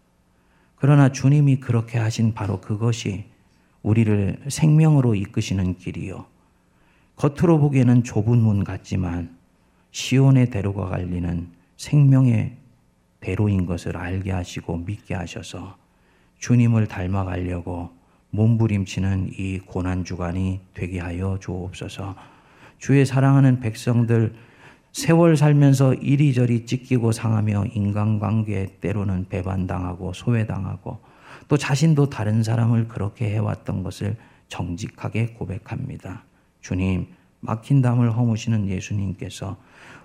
그러나 0.77 1.11
주님이 1.11 1.59
그렇게 1.59 1.99
하신 1.99 2.33
바로 2.33 2.61
그것이 2.61 3.25
우리를 3.83 4.39
생명으로 4.49 5.13
이끄시는 5.13 5.77
길이요. 5.77 6.25
겉으로 7.17 7.59
보기에는 7.59 8.03
좁은 8.03 8.39
문 8.39 8.63
같지만 8.63 9.37
시온의 9.91 10.49
대로가 10.49 10.89
갈리는 10.89 11.60
생명의 11.81 12.57
대로인 13.21 13.65
것을 13.65 13.97
알게 13.97 14.31
하시고 14.31 14.77
믿게 14.77 15.15
하셔서 15.15 15.77
주님을 16.37 16.87
닮아가려고 16.87 17.89
몸부림치는 18.29 19.31
이 19.33 19.57
고난 19.57 20.03
주간이 20.05 20.61
되게 20.75 20.99
하여 20.99 21.39
주옵소서. 21.41 22.15
주의 22.77 23.03
사랑하는 23.03 23.61
백성들 23.61 24.35
세월 24.91 25.35
살면서 25.35 25.95
이리저리 25.95 26.67
찢기고 26.67 27.13
상하며 27.13 27.65
인간관계 27.73 28.77
때로는 28.79 29.25
배반당하고 29.29 30.13
소외당하고 30.13 30.99
또 31.47 31.57
자신도 31.57 32.11
다른 32.11 32.43
사람을 32.43 32.89
그렇게 32.89 33.31
해왔던 33.31 33.81
것을 33.81 34.17
정직하게 34.49 35.33
고백합니다. 35.33 36.25
주님, 36.59 37.07
막힌 37.41 37.81
담을 37.81 38.15
허무시는 38.15 38.67
예수님께서 38.67 39.57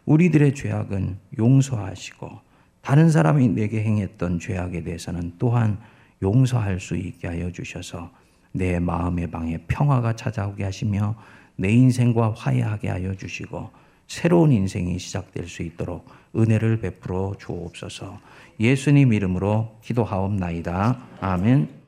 우리들의 0.05 0.55
죄악은 0.55 1.19
용서하시고 1.39 2.47
다른 2.81 3.11
사람이 3.11 3.49
내게 3.49 3.83
행했던 3.83 4.39
죄악에 4.39 4.83
대해서는 4.83 5.33
또한 5.39 5.79
용서할 6.23 6.81
수 6.81 6.97
있게 6.97 7.29
하여 7.29 7.51
주셔서 7.51 8.11
내 8.53 8.79
마음의 8.79 9.31
방에 9.31 9.59
평화가 9.69 10.17
찾아오게 10.17 10.65
하시며 10.65 11.15
내 11.57 11.71
인생과 11.73 12.35
화해하게 12.37 12.89
하여 12.89 13.15
주시고 13.15 13.71
새로운 14.07 14.53
인생이 14.53 14.99
시작될 14.99 15.49
수 15.49 15.63
있도록 15.63 16.09
은혜를 16.35 16.81
베풀어 16.81 17.35
주옵소서. 17.39 18.19
예수님 18.61 19.13
이름으로 19.13 19.79
기도하옵나이다. 19.83 20.99
아멘. 21.21 21.86